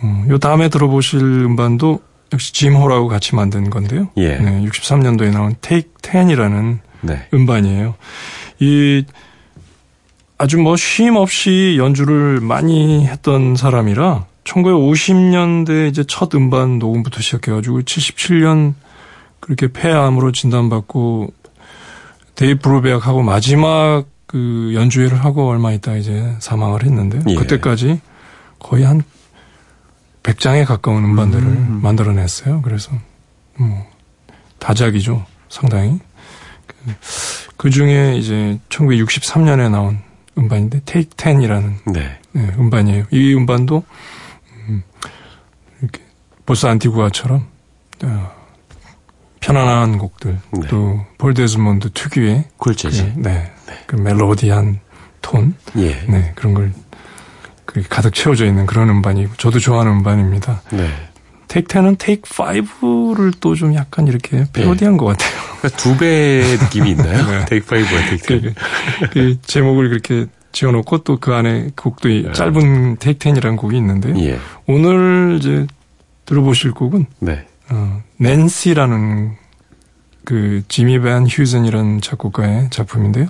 어, 0.03 0.27
요 0.29 0.37
다음에 0.37 0.69
들어보실 0.69 1.21
음반도 1.21 2.01
역시 2.35 2.53
짐 2.53 2.75
홀하고 2.77 3.09
같이 3.09 3.35
만든 3.35 3.71
건데요. 3.71 4.11
예. 4.19 4.37
네, 4.37 4.63
63년도에 4.67 5.33
나온 5.33 5.55
Take 5.63 5.91
10이라는 6.03 6.81
네. 7.01 7.27
음반이에요. 7.33 7.95
이 8.61 9.05
아주 10.37 10.59
뭐 10.59 10.75
쉼 10.75 11.17
없이 11.17 11.77
연주를 11.79 12.41
많이 12.41 13.07
했던 13.07 13.57
사람이라 13.57 14.27
1950년대 14.45 15.89
이제 15.89 16.05
첫 16.07 16.35
음반 16.35 16.79
녹음부터 16.79 17.23
시작해가지고 17.23 17.81
77년 17.83 18.75
그렇게 19.41 19.73
폐암으로 19.73 20.33
진단받고 20.33 21.33
데이브 22.35 22.61
브루벡하고 22.61 23.23
마지막 23.23 24.05
그 24.33 24.73
연주회를 24.75 25.23
하고 25.23 25.49
얼마 25.49 25.73
있다 25.73 25.97
이제 25.97 26.35
사망을 26.41 26.85
했는데요. 26.85 27.23
예. 27.29 27.35
그때까지 27.35 28.01
거의 28.59 28.85
한 28.85 29.03
100장에 30.23 30.65
가까운 30.65 31.05
음반들을 31.05 31.45
음. 31.45 31.81
만들어냈어요. 31.83 32.63
그래서 32.63 32.93
뭐 33.57 33.87
다작이죠. 34.59 35.27
상당히. 35.51 36.01
그, 36.67 36.75
그 37.59 37.71
중에 37.71 38.17
이제 38.17 38.59
1963년에 38.71 39.71
나온 39.71 39.99
음반인데 40.39 40.81
Take 40.87 41.11
10이라는 41.11 41.93
네. 41.93 42.19
네, 42.33 42.55
음반이에요. 42.59 43.05
이 43.11 43.35
음반도 43.35 43.85
음, 44.69 44.83
이렇게 45.83 46.01
Bossa 46.47 46.65
Antigua처럼 46.65 47.47
어, 48.05 48.42
편안한 49.43 49.99
곡들 49.99 50.39
네. 50.53 50.67
또 50.69 51.02
폴 51.02 51.35
데스몬드 51.35 51.91
특유의 51.93 52.45
쿨재즈. 52.57 53.13
그, 53.15 53.21
네, 53.21 53.53
그 53.87 53.97
멜로디한 53.97 54.81
톤 55.21 55.55
예. 55.77 56.01
네, 56.09 56.33
그런 56.35 56.55
걸 56.55 56.73
그 57.73 57.83
가득 57.89 58.13
채워져 58.13 58.45
있는 58.45 58.67
그런 58.67 58.89
음반이고 58.91 59.35
저도 59.39 59.59
좋아하는 59.59 59.93
음반입니다. 59.93 60.61
네. 60.73 60.89
Take 61.49 61.69
10은 61.69 61.97
Take 61.99 62.29
5를 62.29 63.33
또 63.41 63.55
좀 63.55 63.75
약간 63.75 64.07
이렇게 64.07 64.45
패러디한 64.53 64.97
것 64.97 65.07
같아요. 65.07 65.31
그러니까 65.59 65.69
두 65.79 65.97
배의 65.97 66.59
느낌이 66.59 66.91
있나요? 66.91 67.25
네. 67.31 67.45
Take 67.47 67.67
Five와 67.67 68.01
Take 68.11 68.27
그, 68.27 68.41
Ten. 68.43 68.55
그 69.11 69.41
제목을 69.43 69.89
그렇게 69.89 70.27
지어놓고 70.53 70.99
또 70.99 71.17
그 71.19 71.33
안에 71.35 71.71
곡도 71.77 72.09
이 72.11 72.23
네. 72.25 72.33
짧은 72.33 72.97
테이크 72.99 73.19
10이라는 73.31 73.57
곡이 73.57 73.77
있는데요. 73.77 74.19
예. 74.19 74.39
오늘 74.67 75.37
이제 75.41 75.67
들어보실 76.27 76.73
곡은 76.73 77.07
네. 77.21 77.47
어, 77.73 78.03
낸시라는 78.19 79.33
그 80.25 80.63
지미 80.69 81.01
밴 81.01 81.27
휴즌이라는 81.27 82.01
작곡가의 82.03 82.69
작품인데요. 82.71 83.27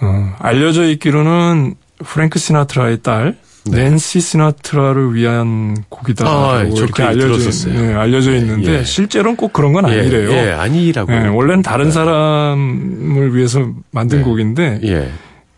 어, 0.00 0.34
알려져 0.38 0.84
있기로는 0.90 1.74
프랭크 2.04 2.38
시나트라의 2.38 3.02
딸 3.02 3.36
네. 3.64 3.84
낸시 3.84 4.20
시나트라를 4.20 5.14
위한 5.14 5.76
곡이다. 5.88 6.26
아, 6.26 6.62
라고 6.62 6.74
저 6.74 6.84
이렇게 6.84 7.02
알려져, 7.02 7.38
들었었어요. 7.38 7.80
네, 7.80 7.94
알려져 7.94 8.34
있는데 8.36 8.78
예. 8.78 8.84
실제로는 8.84 9.36
꼭 9.36 9.52
그런 9.52 9.72
건 9.72 9.84
아니래요. 9.84 10.30
예, 10.30 10.48
예, 10.48 10.52
아니라고. 10.52 11.10
네, 11.12 11.28
원래는 11.28 11.62
다른 11.62 11.86
네. 11.86 11.90
사람을 11.90 13.34
위해서 13.34 13.70
만든 13.90 14.18
네. 14.18 14.24
곡인데 14.24 14.80
예. 14.84 15.10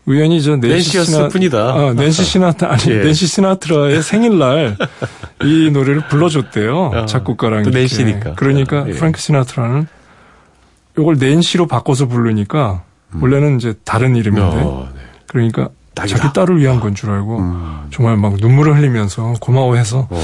우연히 0.05 0.41
저 0.41 0.55
낸시 0.55 1.03
시나 1.05 1.27
뿐이다. 1.27 1.75
어, 1.75 1.93
낸시 1.93 2.23
시나트 2.23 2.65
아니 2.65 2.83
예. 2.89 2.97
낸시 3.03 3.27
시나트라의 3.27 4.01
생일날 4.01 4.77
이 5.45 5.71
노래를 5.71 6.07
불러줬대요 6.07 6.91
아, 6.93 7.05
작곡가랑 7.05 7.63
또. 7.63 7.69
낸시니까. 7.71 8.33
그러니까 8.35 8.85
예. 8.87 8.91
프랭크 8.93 9.19
시나트라는 9.19 9.87
이걸 10.97 11.15
낸시로 11.17 11.67
바꿔서 11.67 12.07
부르니까 12.07 12.83
음. 13.13 13.23
원래는 13.23 13.57
이제 13.57 13.73
다른 13.83 14.15
이름인데 14.15 14.55
어, 14.63 14.89
네. 14.93 15.01
그러니까 15.27 15.69
딱이다. 15.95 16.17
자기 16.17 16.33
딸을 16.33 16.59
위한 16.59 16.79
건 16.79 16.93
줄 16.95 17.09
알고 17.11 17.39
음. 17.39 17.81
정말 17.91 18.15
막 18.17 18.35
눈물을 18.35 18.77
흘리면서 18.77 19.33
고마워해서 19.41 20.07
어. 20.09 20.21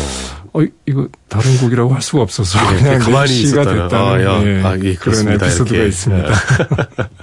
어 0.53 0.61
이거 0.85 1.07
다른 1.27 1.57
곡이라고 1.57 1.93
할 1.93 2.01
수가 2.01 2.21
없어서 2.23 2.57
네, 2.71 2.77
그냥 2.83 2.99
가만히 2.99 3.41
있었다는. 3.41 3.83
됐다는 3.89 4.05
아, 4.05 4.23
야. 4.23 4.43
예, 4.45 4.61
아, 4.63 4.77
예, 4.81 4.93
그런. 4.95 5.27
에피소드가 5.33 5.75
이렇게. 5.75 5.87
있습니다. 5.89 6.29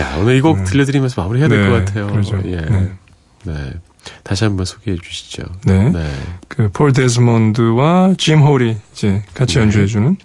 야, 0.00 0.16
오늘 0.20 0.36
이 0.36 0.40
곡 0.40 0.64
들려드리면서 0.64 1.20
마무리해야 1.22 1.48
될 1.48 1.62
네, 1.62 1.68
것 1.70 1.84
같아요. 1.84 2.06
그러죠. 2.08 2.40
예. 2.46 2.56
네. 3.44 3.72
네. 4.24 4.28
다시 4.28 4.44
한번 4.44 4.64
소개해 4.66 4.96
주시죠. 5.02 5.42
네. 5.64 5.90
네. 5.90 6.10
그 6.48 6.70
폴 6.70 6.92
데스몬드와 6.92 8.14
짐 8.18 8.40
홀이 8.40 8.76
이제 8.92 9.22
같이 9.34 9.54
네. 9.56 9.60
연주해 9.62 9.86
주는 9.86 10.16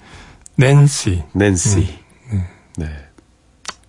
낸시 0.55 1.23
낸시. 1.33 1.97
네. 2.31 2.47
네. 2.77 2.89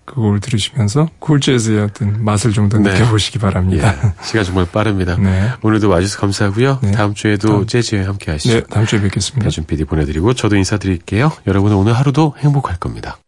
그 0.07 0.15
곡을 0.15 0.41
들으시면서 0.41 1.11
쿨 1.19 1.39
재즈의 1.41 1.81
어떤 1.83 2.25
맛을 2.25 2.53
좀더 2.53 2.79
네. 2.79 2.93
느껴보시기 2.95 3.39
바랍니다. 3.39 3.95
예. 4.03 4.13
시간 4.25 4.43
정말 4.43 4.65
빠릅니다. 4.65 5.17
네. 5.19 5.51
오늘도 5.61 5.91
와주셔서 5.91 6.19
감사하고요. 6.21 6.79
네. 6.83 6.93
다음 6.93 7.13
주에도 7.13 7.49
다음- 7.49 7.67
재즈 7.67 7.95
여행 7.97 8.09
함께 8.09 8.31
하시죠. 8.31 8.55
네, 8.55 8.63
다음 8.71 8.87
주에 8.87 9.03
뵙겠습니다. 9.03 9.45
배준 9.45 9.67
PD 9.67 9.85
보내드리고 9.85 10.33
저도 10.33 10.57
인사드릴게요. 10.57 11.31
여러분은 11.47 11.77
오늘 11.77 11.93
하루도 11.93 12.35
행복할 12.39 12.79
겁니다. 12.79 13.19